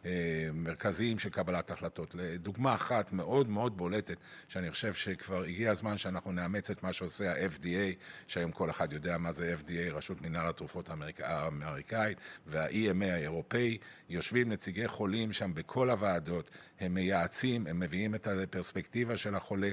המרכזיים 0.05 1.19
של 1.19 1.31
קבלת 1.31 1.58
קבלת 1.63 1.71
החלטות. 1.71 2.15
לדוגמה 2.15 2.75
אחת 2.75 3.13
מאוד 3.13 3.49
מאוד 3.49 3.77
בולטת, 3.77 4.17
שאני 4.49 4.71
חושב 4.71 4.95
שכבר 4.95 5.43
הגיע 5.43 5.71
הזמן 5.71 5.99
שאנחנו 5.99 6.33
נאמץ 6.33 6.71
את 6.71 6.83
מה 6.83 6.93
שעושה 6.93 7.33
ה-FDA, 7.33 7.95
שהיום 8.27 8.53
כל 8.53 8.71
אחד 8.71 8.93
יודע 8.93 9.19
מה 9.19 9.33
זה 9.33 9.55
FDA, 9.61 9.95
רשות 9.95 10.23
מנהל 10.23 10.49
התרופות 10.49 10.91
האמריקאית, 11.21 12.19
וה-EMA 12.47 13.05
האירופאי, 13.05 13.79
יושבים 14.09 14.49
נציגי 14.49 14.89
חולים 14.89 15.33
שם 15.33 15.55
בכל 15.55 15.91
הוועדות, 15.91 16.51
הם 16.81 16.95
מייעצים, 16.95 17.67
הם 17.67 17.81
מביאים 17.81 18.15
את 18.15 18.27
הפרספקטיבה 18.27 19.17
של 19.17 19.35
החולה. 19.35 19.71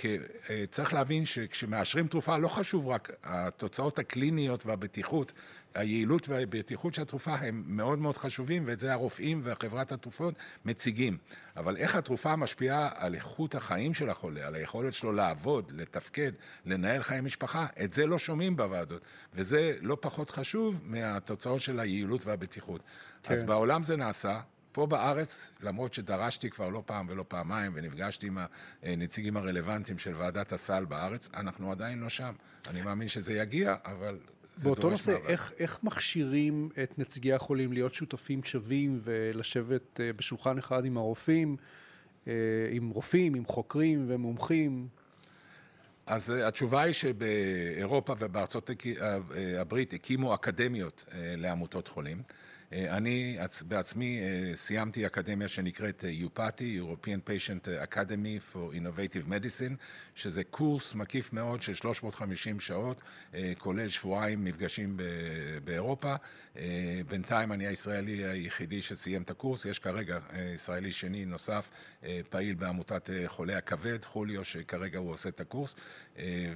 כי 0.00 0.18
אה, 0.50 0.64
צריך 0.70 0.94
להבין 0.94 1.24
שכשמאשרים 1.24 2.08
תרופה 2.08 2.36
לא 2.36 2.48
חשוב 2.48 2.88
רק 2.88 3.10
התוצאות 3.24 3.98
הקליניות 3.98 4.66
והבטיחות, 4.66 5.32
היעילות 5.74 6.28
והבטיחות 6.28 6.94
של 6.94 7.02
התרופה 7.02 7.34
הם 7.34 7.64
מאוד 7.66 7.98
מאוד 7.98 8.16
חשובים, 8.16 8.62
ואת 8.66 8.80
זה 8.80 8.92
הרופאים 8.92 9.40
וחברת 9.44 9.92
התרופות 9.92 10.34
מציגים. 10.64 11.16
אבל 11.56 11.76
איך 11.76 11.96
התרופה 11.96 12.36
משפיעה 12.36 12.90
על 12.94 13.14
איכות 13.14 13.54
החיים 13.54 13.94
של 13.94 14.10
החולה, 14.10 14.46
על 14.46 14.54
היכולת 14.54 14.94
שלו 14.94 15.12
לעבוד, 15.12 15.72
לתפקד, 15.74 16.32
לנהל 16.66 17.02
חיי 17.02 17.20
משפחה, 17.20 17.66
את 17.84 17.92
זה 17.92 18.06
לא 18.06 18.18
שומעים 18.18 18.56
בוועדות. 18.56 19.02
וזה 19.34 19.76
לא 19.80 19.96
פחות 20.00 20.30
חשוב 20.30 20.80
מהתוצאות 20.84 21.60
של 21.60 21.80
היעילות 21.80 22.26
והבטיחות. 22.26 22.80
כן. 23.22 23.34
אז 23.34 23.42
בעולם 23.42 23.82
זה 23.82 23.96
נעשה, 23.96 24.40
פה 24.72 24.86
בארץ, 24.86 25.50
למרות 25.60 25.94
שדרשתי 25.94 26.50
כבר 26.50 26.68
לא 26.68 26.82
פעם 26.86 27.06
ולא 27.08 27.24
פעמיים 27.28 27.72
ונפגשתי 27.74 28.26
עם 28.26 28.38
הנציגים 28.82 29.36
הרלוונטיים 29.36 29.98
של 29.98 30.16
ועדת 30.16 30.52
הסל 30.52 30.84
בארץ, 30.84 31.30
אנחנו 31.34 31.72
עדיין 31.72 31.98
לא 31.98 32.08
שם. 32.08 32.32
אני 32.68 32.82
מאמין 32.82 33.08
שזה 33.08 33.34
יגיע, 33.34 33.76
אבל 33.84 34.18
באותו 34.62 34.90
נושא, 34.90 35.16
איך, 35.26 35.52
איך 35.58 35.78
מכשירים 35.82 36.68
את 36.82 36.98
נציגי 36.98 37.32
החולים 37.32 37.72
להיות 37.72 37.94
שותפים 37.94 38.44
שווים 38.44 39.00
ולשבת 39.04 40.00
אה, 40.00 40.12
בשולחן 40.12 40.58
אחד 40.58 40.84
עם 40.84 40.96
הרופאים, 40.96 41.56
אה, 42.28 42.32
עם 42.70 42.90
רופאים, 42.90 43.34
עם 43.34 43.44
חוקרים 43.44 44.04
ומומחים? 44.08 44.88
אז 46.06 46.30
התשובה 46.30 46.82
היא 46.82 46.92
שבאירופה 46.92 48.14
ובארצות 48.18 48.70
הברית 49.58 49.92
הקימו 49.92 50.34
אקדמיות 50.34 51.04
לעמותות 51.36 51.88
חולים. 51.88 52.22
אה, 52.72 52.96
אני 52.96 53.38
בעצמי 53.68 54.20
אה, 54.20 54.56
סיימתי 54.56 55.06
אקדמיה 55.06 55.48
שנקראת 55.48 56.04
יופאטי, 56.08 56.80
אה, 56.80 56.84
European 56.84 57.28
Patient 57.28 57.92
Academy 57.92 58.54
for 58.54 58.74
Innovative 58.74 59.28
Medicine, 59.28 59.74
שזה 60.14 60.44
קורס 60.44 60.94
מקיף 60.94 61.32
מאוד 61.32 61.62
של 61.62 61.74
350 61.74 62.60
שעות, 62.60 63.00
כולל 63.58 63.88
שבועיים 63.88 64.44
מפגשים 64.44 65.00
באירופה. 65.64 66.14
בינתיים 67.08 67.52
אני 67.52 67.66
הישראלי 67.66 68.24
היחידי 68.24 68.82
שסיים 68.82 69.22
את 69.22 69.30
הקורס, 69.30 69.64
יש 69.64 69.78
כרגע 69.78 70.18
ישראלי 70.54 70.92
שני 70.92 71.24
נוסף, 71.24 71.70
פעיל 72.30 72.54
בעמותת 72.54 73.10
חולי 73.26 73.54
הכבד, 73.54 74.04
חוליו, 74.04 74.44
שכרגע 74.44 74.98
הוא 74.98 75.10
עושה 75.10 75.28
את 75.28 75.40
הקורס, 75.40 75.74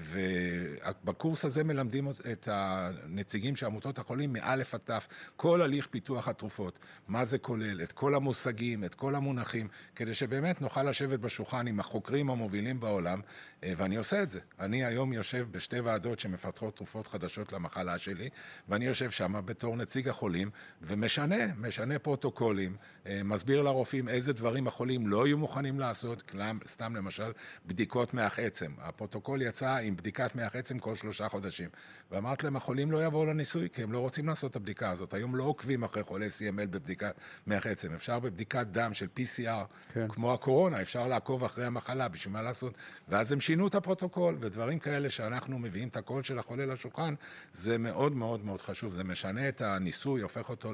ובקורס 0.01 1.45
הזה 1.45 1.65
מלמדים 1.65 2.09
את 2.33 2.49
הנציגים 2.53 3.57
של 3.57 3.67
עמותות 3.67 3.99
החולים 3.99 4.33
מאלף 4.33 4.75
עד 4.75 4.81
תף, 4.85 5.09
כל 5.37 5.63
הליך 5.63 5.87
פיתוח. 5.87 6.04
פיתוח 6.05 6.29
התרופות, 6.29 6.79
מה 7.09 7.25
זה 7.25 7.39
כולל, 7.39 7.83
את 7.83 7.93
כל 7.93 8.15
המושגים, 8.15 8.85
את 8.85 8.95
כל 8.95 9.15
המונחים, 9.15 9.69
כדי 9.97 10.15
שבאמת 10.15 10.61
נוכל 10.61 10.83
לשבת 10.83 11.21
בשולחן 11.21 11.67
עם 11.67 11.81
החוקרים 11.81 12.31
המובילים 12.31 12.81
בעולם, 12.81 13.21
אה, 13.65 13.73
ואני 13.77 13.97
עושה 13.97 14.23
את 14.23 14.31
זה. 14.31 14.41
אני 14.61 14.85
היום 14.85 15.13
יושב 15.13 15.47
בשתי 15.51 15.81
ועדות 15.81 16.19
שמפתחות 16.19 16.77
תרופות 16.77 17.07
חדשות 17.07 17.53
למחלה 17.53 17.99
שלי, 17.99 18.29
ואני 18.69 18.85
יושב 18.85 19.11
שם 19.11 19.35
בתור 19.45 19.77
נציג 19.77 20.09
החולים, 20.09 20.51
ומשנה, 20.83 21.55
משנה 21.57 21.99
פרוטוקולים, 21.99 22.77
אה, 23.07 23.21
מסביר 23.25 23.63
לרופאים 23.63 24.09
איזה 24.09 24.33
דברים 24.33 24.67
החולים 24.67 25.07
לא 25.07 25.27
יהיו 25.27 25.39
מוכנים 25.39 25.81
לעשות, 25.81 26.33
סתם 26.67 26.97
למשל 26.97 27.33
בדיקות 27.67 28.15
מח 28.15 28.39
עצם. 28.39 28.73
הפרוטוקול 28.79 29.43
יצא 29.43 29.77
עם 29.77 29.97
בדיקת 29.97 30.35
מח 30.37 30.57
עצם 30.57 30.79
כל 30.79 30.97
שלושה 30.97 31.29
חודשים. 31.29 31.69
ואמרתי 32.11 32.45
להם, 32.45 32.57
החולים 32.57 32.93
לא 32.93 33.05
יבואו 33.05 33.27
לניסוי, 33.27 33.69
כי 33.73 33.83
הם 33.83 33.93
לא 33.93 33.99
רוצים 33.99 34.29
לעשות 34.29 34.51
את 34.51 34.57
הבדיקה 34.57 34.91
הזאת. 34.91 35.15
היום 35.15 35.37
לא 35.37 35.45
עוקבים 35.45 35.85
אחרי 35.85 35.94
חולי 36.03 36.27
CML 36.27 36.67
בבדיקת 36.71 37.15
מח 37.47 37.67
עצם. 37.67 37.95
אפשר 37.95 38.19
בבדיקת 38.19 38.67
דם 38.67 38.95
של 38.95 39.07
PCR, 39.19 39.93
כן. 39.93 40.09
כמו 40.09 40.35
הקורונה, 40.35 40.83
אפשר 40.83 41.07
לעקוב 41.07 41.45
אחרי 41.45 41.67
המחלה, 41.67 42.09
בשביל 42.09 42.33
מה 42.33 42.43
לעשות? 42.43 42.75
ואז 43.09 43.33
הם 43.33 43.41
שינו 43.41 43.67
את 43.67 43.75
הפרוטוקול, 43.75 44.37
ודברים 44.41 44.79
כאלה 44.79 45.11
שאנחנו 45.11 45.59
מביאים 45.59 45.89
את 45.89 45.97
הקול 45.97 46.23
של 46.23 46.39
החולה 46.39 46.67
לשולחן, 46.67 47.15
זה 47.53 47.79
מאוד 47.79 48.17
מאוד 48.17 48.45
מאוד 48.45 48.61
חשוב. 48.61 48.95
זה 48.95 49.05
משנה 49.05 49.49
את 49.49 49.63
הניסוי, 49.63 50.21
הופך 50.21 50.49
אותו 50.49 50.73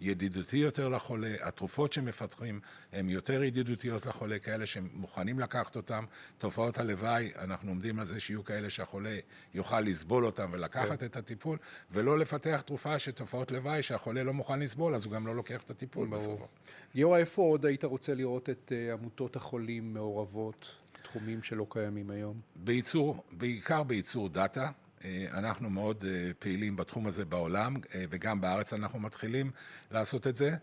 לידידותי 0.00 0.56
יותר 0.56 0.88
לחולה. 0.88 1.34
התרופות 1.40 1.92
שמפתחים 1.92 2.60
הן 2.92 3.08
יותר 3.08 3.42
ידידותיות 3.42 4.06
לחולה, 4.06 4.38
כאלה 4.38 4.66
שמוכנים 4.66 5.40
לקחת 5.40 5.76
אותן. 5.76 6.04
תופעות 6.38 6.78
הלוואי, 6.78 7.30
אנחנו 7.38 7.70
עומדים 7.70 7.98
על 7.98 8.04
זה 8.04 8.20
שיהיו 8.20 8.44
כאלה 8.44 8.70
שהחולה 8.70 9.18
יוכל 9.54 9.80
לסבול 9.80 10.26
אותן 10.26 10.46
ולקחת 10.50 11.00
כן. 11.00 11.06
את 11.06 11.16
הטיפול, 11.16 11.58
ולא 11.90 12.18
לפתח 12.18 12.62
תרופה 12.66 12.98
שתופעות 12.98 13.52
לוואי 13.52 13.82
שהחולה 13.82 14.22
לא 14.22 14.32
מוכן 14.32 14.58
לסבול, 14.62 14.94
אז 14.94 15.04
הוא 15.04 15.12
גם 15.12 15.26
לא 15.26 15.36
לוקח 15.36 15.62
את 15.62 15.70
הטיפול 15.70 16.08
בסופו. 16.08 16.46
גיורא, 16.94 17.18
איפה 17.18 17.42
עוד 17.42 17.66
היית 17.66 17.84
רוצה 17.84 18.14
לראות 18.14 18.50
את 18.50 18.72
uh, 18.72 18.92
עמותות 18.92 19.36
החולים 19.36 19.94
מעורבות, 19.94 20.74
תחומים 21.02 21.42
שלא 21.42 21.66
קיימים 21.70 22.10
היום? 22.10 22.40
בייצור, 22.56 23.24
בעיקר 23.32 23.82
בייצור 23.82 24.28
דאטה. 24.28 24.68
אה, 25.04 25.26
אנחנו 25.32 25.70
מאוד 25.70 26.04
אה, 26.08 26.30
פעילים 26.38 26.76
בתחום 26.76 27.06
הזה 27.06 27.24
בעולם, 27.24 27.76
וגם 28.10 28.40
בארץ 28.40 28.72
אנחנו 28.72 29.00
מתחילים 29.00 29.50
לעשות 29.90 30.26
את 30.26 30.36
זה. 30.36 30.54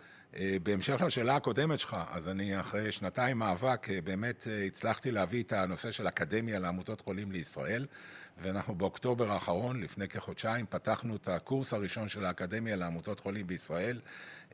בהמשך 0.64 1.02
לשאלה 1.02 1.36
הקודמת 1.36 1.80
שלך, 1.80 1.98
אז 2.12 2.28
אני 2.28 2.60
אחרי 2.60 2.92
שנתיים 2.92 3.38
מאבק 3.38 3.88
באמת 4.04 4.48
הצלחתי 4.68 5.12
להביא 5.12 5.44
את 5.44 5.54
הנושא 5.54 5.92
של 5.92 6.08
אקדמיה 6.08 6.60
לעמותות 6.60 7.02
חולים 7.02 7.32
לישראל. 7.32 7.86
ואנחנו 8.42 8.76
באוקטובר 8.76 9.32
האחרון, 9.32 9.82
לפני 9.82 10.08
כחודשיים, 10.08 10.66
פתחנו 10.70 11.16
את 11.16 11.28
הקורס 11.28 11.74
הראשון 11.74 12.10
של 12.10 12.26
האקדמיה 12.26 12.76
לעמותות 12.76 13.20
חולים 13.20 13.48
בישראל. 13.48 14.00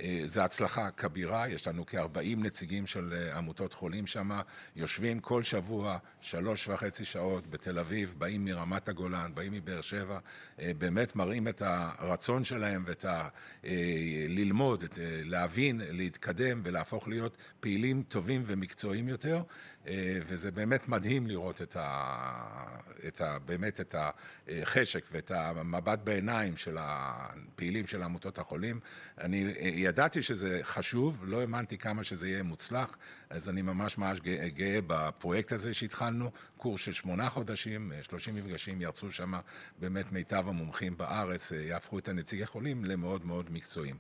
אה, 0.02 0.22
זו 0.26 0.42
הצלחה 0.42 0.92
כבירה, 0.92 1.50
יש 1.50 1.68
לנו 1.68 1.86
כ-40 1.86 2.38
נציגים 2.38 2.88
של 2.88 3.14
אה, 3.14 3.38
עמותות 3.38 3.74
חולים 3.74 4.08
שם, 4.08 4.30
יושבים 4.76 5.20
כל 5.20 5.44
שבוע 5.44 5.98
שלוש 6.22 6.68
וחצי 6.68 7.06
שעות 7.06 7.48
בתל 7.48 7.80
אביב, 7.80 8.16
באים 8.18 8.46
מרמת 8.46 8.90
הגולן, 8.90 9.32
באים 9.36 9.54
מבאר 9.54 9.82
שבע, 9.82 10.20
אה, 10.60 10.72
באמת 10.78 11.16
מראים 11.16 11.48
את 11.48 11.62
הרצון 11.66 12.44
שלהם 12.44 12.84
ואת 12.88 13.06
ה... 13.06 13.28
ללמוד, 14.30 14.84
את... 14.84 15.00
להבין, 15.02 15.82
להתקדם 15.90 16.62
ולהפוך 16.64 17.08
להיות 17.08 17.38
פעילים 17.60 18.04
טובים 18.08 18.44
ומקצועיים 18.46 19.10
יותר. 19.10 19.42
וזה 20.28 20.52
באמת 20.52 20.88
מדהים 20.90 21.28
לראות 21.28 21.62
את 21.62 21.76
ה, 21.80 22.24
את 23.08 23.22
ה, 23.22 23.40
באמת 23.46 23.82
את 23.82 23.96
החשק 24.48 25.06
ואת 25.12 25.32
המבט 25.32 26.00
בעיניים 26.04 26.58
של 26.58 26.78
הפעילים 26.80 27.88
של 27.88 28.04
עמותות 28.04 28.40
החולים. 28.40 28.80
אני 29.18 29.54
ידעתי 29.86 30.22
שזה 30.22 30.60
חשוב, 30.64 31.24
לא 31.24 31.42
האמנתי 31.42 31.78
כמה 31.78 32.04
שזה 32.04 32.28
יהיה 32.28 32.44
מוצלח, 32.44 32.98
אז 33.30 33.50
אני 33.50 33.62
ממש 33.62 33.98
ממש 33.98 34.20
גאה, 34.20 34.50
גאה 34.50 34.80
בפרויקט 34.88 35.52
הזה 35.52 35.74
שהתחלנו, 35.74 36.32
קורס 36.58 36.82
של 36.82 36.94
שמונה 36.94 37.30
חודשים, 37.30 37.92
30 38.02 38.36
מפגשים, 38.36 38.82
ירצו 38.82 39.12
שם 39.12 39.34
באמת 39.80 40.12
מיטב 40.12 40.48
המומחים 40.48 40.98
בארץ, 40.98 41.52
אה, 41.52 41.58
יהפכו 41.58 42.00
את 42.00 42.10
הנציגי 42.10 42.46
חולים 42.46 42.86
למאוד 42.86 43.26
מאוד 43.26 43.52
מקצועיים. 43.52 43.98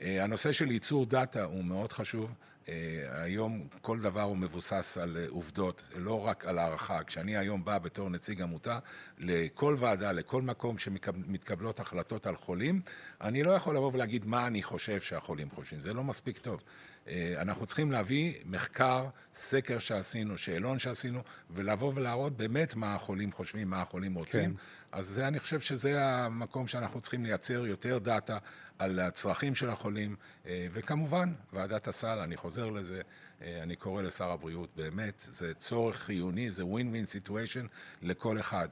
אה, 0.00 0.24
הנושא 0.24 0.52
של 0.52 0.70
ייצור 0.70 1.06
דאטה 1.06 1.44
הוא 1.44 1.64
מאוד 1.64 1.92
חשוב. 1.92 2.30
אה, 2.68 3.22
היום 3.22 3.66
כל 3.82 4.00
דבר 4.00 4.22
הוא 4.22 4.36
מבוסס 4.36 4.98
על 5.02 5.16
אה, 5.16 5.26
עובדות, 5.28 5.82
לא 5.96 6.26
רק 6.26 6.46
על 6.46 6.58
הערכה. 6.58 7.04
כשאני 7.04 7.36
היום 7.36 7.64
בא 7.64 7.78
בתור 7.78 8.10
נציג 8.10 8.42
עמותה, 8.42 8.78
לכל 9.18 9.76
ועדה, 9.78 10.12
לכל 10.12 10.42
מקום 10.42 10.78
שמתקבלות 10.78 11.80
החלטות 11.80 12.26
על 12.26 12.36
חולים, 12.36 12.80
אני 13.20 13.42
לא 13.42 13.50
יכול 13.50 13.76
לבוא 13.76 13.90
ולהגיד 13.92 14.26
מה 14.26 14.46
אני 14.46 14.62
חושב 14.62 15.00
שהחולים 15.00 15.50
חושבים, 15.50 15.80
זה 15.80 15.94
לא 15.94 16.04
מספיק 16.04 16.38
טוב. 16.38 16.62
אה, 17.08 17.34
אנחנו 17.38 17.66
צריכים 17.66 17.92
להביא 17.92 18.34
מחקר, 18.46 19.06
סקר 19.34 19.78
שעשינו, 19.78 20.38
שאלון 20.38 20.78
שעשינו, 20.78 21.22
ולבוא 21.50 21.92
ולהראות 21.94 22.36
באמת 22.36 22.74
מה 22.74 22.94
החולים 22.94 23.32
חושבים, 23.32 23.70
מה 23.70 23.82
החולים 23.82 24.14
רוצים. 24.14 24.50
כן. 24.50 24.62
אז 24.92 25.06
זה, 25.06 25.28
אני 25.28 25.40
חושב 25.40 25.60
שזה 25.60 26.04
המקום 26.04 26.66
שאנחנו 26.66 27.00
צריכים 27.00 27.24
לייצר 27.24 27.66
יותר 27.66 27.98
דאטה 27.98 28.38
על 28.78 29.00
הצרכים 29.00 29.54
של 29.54 29.70
החולים, 29.70 30.16
אה, 30.46 30.66
וכמובן, 30.72 31.32
ועדת 31.52 31.88
הסל, 31.88 32.18
אני 32.18 32.36
חוזר 32.36 32.70
לזה, 32.70 33.00
אה, 33.42 33.62
אני 33.62 33.76
קורא 33.76 34.02
לשר 34.02 34.30
הבריאות, 34.30 34.68
באמת, 34.76 35.28
זה 35.32 35.54
צורך 35.54 35.96
חיוני, 35.96 36.50
זה 36.50 36.64
win-win 36.64 37.04
situation 37.04 37.66
לכל 38.02 38.40
אחד. 38.40 38.68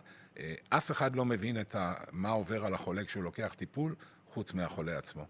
אף 0.69 0.90
אחד 0.90 1.16
לא 1.16 1.25
מבין 1.25 1.61
את 1.61 1.75
ה, 1.75 1.95
מה 2.12 2.31
עובר 2.31 2.64
על 2.64 2.75
החולה 2.75 3.05
כשהוא 3.05 3.25
לוקח 3.25 3.55
טיפול, 3.57 3.95
חוץ 4.33 4.55
מהחולה 4.55 4.99
עצמו. 4.99 5.27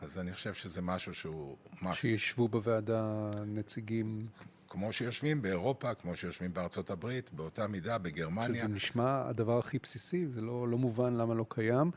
אז 0.00 0.18
אני 0.18 0.32
חושב 0.32 0.54
שזה 0.54 0.82
משהו 0.82 1.14
שהוא 1.14 1.56
must. 1.82 1.92
שישבו 1.92 2.48
בוועדה 2.48 3.30
נציגים... 3.46 4.26
כמו 4.72 4.92
שיושבים 4.92 5.42
באירופה, 5.42 5.94
כמו 5.94 6.16
שיושבים 6.16 6.52
בארצות 6.54 6.90
הברית, 6.90 7.30
באותה 7.32 7.66
מידה, 7.66 7.98
בגרמניה. 7.98 8.54
שזה 8.54 8.68
נשמע 8.68 9.28
הדבר 9.28 9.58
הכי 9.58 9.78
בסיסי, 9.82 10.26
זה 10.26 10.40
לא, 10.40 10.68
לא 10.68 10.78
מובן 10.78 11.14
למה 11.14 11.34
לא 11.34 11.46
קיים. 11.48 11.90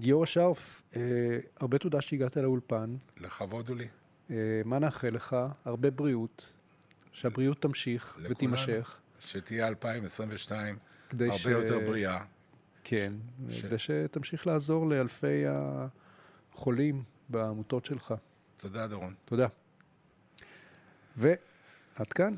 גיורא 0.00 0.26
שרף, 0.26 0.82
אה, 0.96 1.00
הרבה 1.60 1.78
תודה 1.78 2.00
שהגעת 2.00 2.36
לאולפן. 2.36 2.96
לכבוד 3.16 3.68
הוא 3.68 3.76
לי. 3.76 3.88
אה, 4.30 4.36
מה 4.64 4.78
נאחל 4.78 5.08
לך? 5.08 5.36
הרבה 5.64 5.90
בריאות, 5.90 6.52
שהבריאות 7.12 7.62
תמשיך 7.62 8.10
לכולנו, 8.10 8.30
ותימשך. 8.30 8.98
שתהיה 9.20 9.68
2022 9.68 10.78
הרבה 11.12 11.38
ש... 11.38 11.46
יותר 11.46 11.78
בריאה. 11.78 12.24
כן, 12.84 13.12
ש... 13.50 13.62
כדי 13.62 13.78
שתמשיך 13.78 14.46
לעזור 14.46 14.88
לאלפי 14.88 15.44
החולים 16.52 17.02
בעמותות 17.28 17.84
שלך. 17.84 18.14
תודה, 18.56 18.86
דורון. 18.86 19.14
תודה. 19.24 19.46
ועד 21.16 22.12
כאן. 22.14 22.34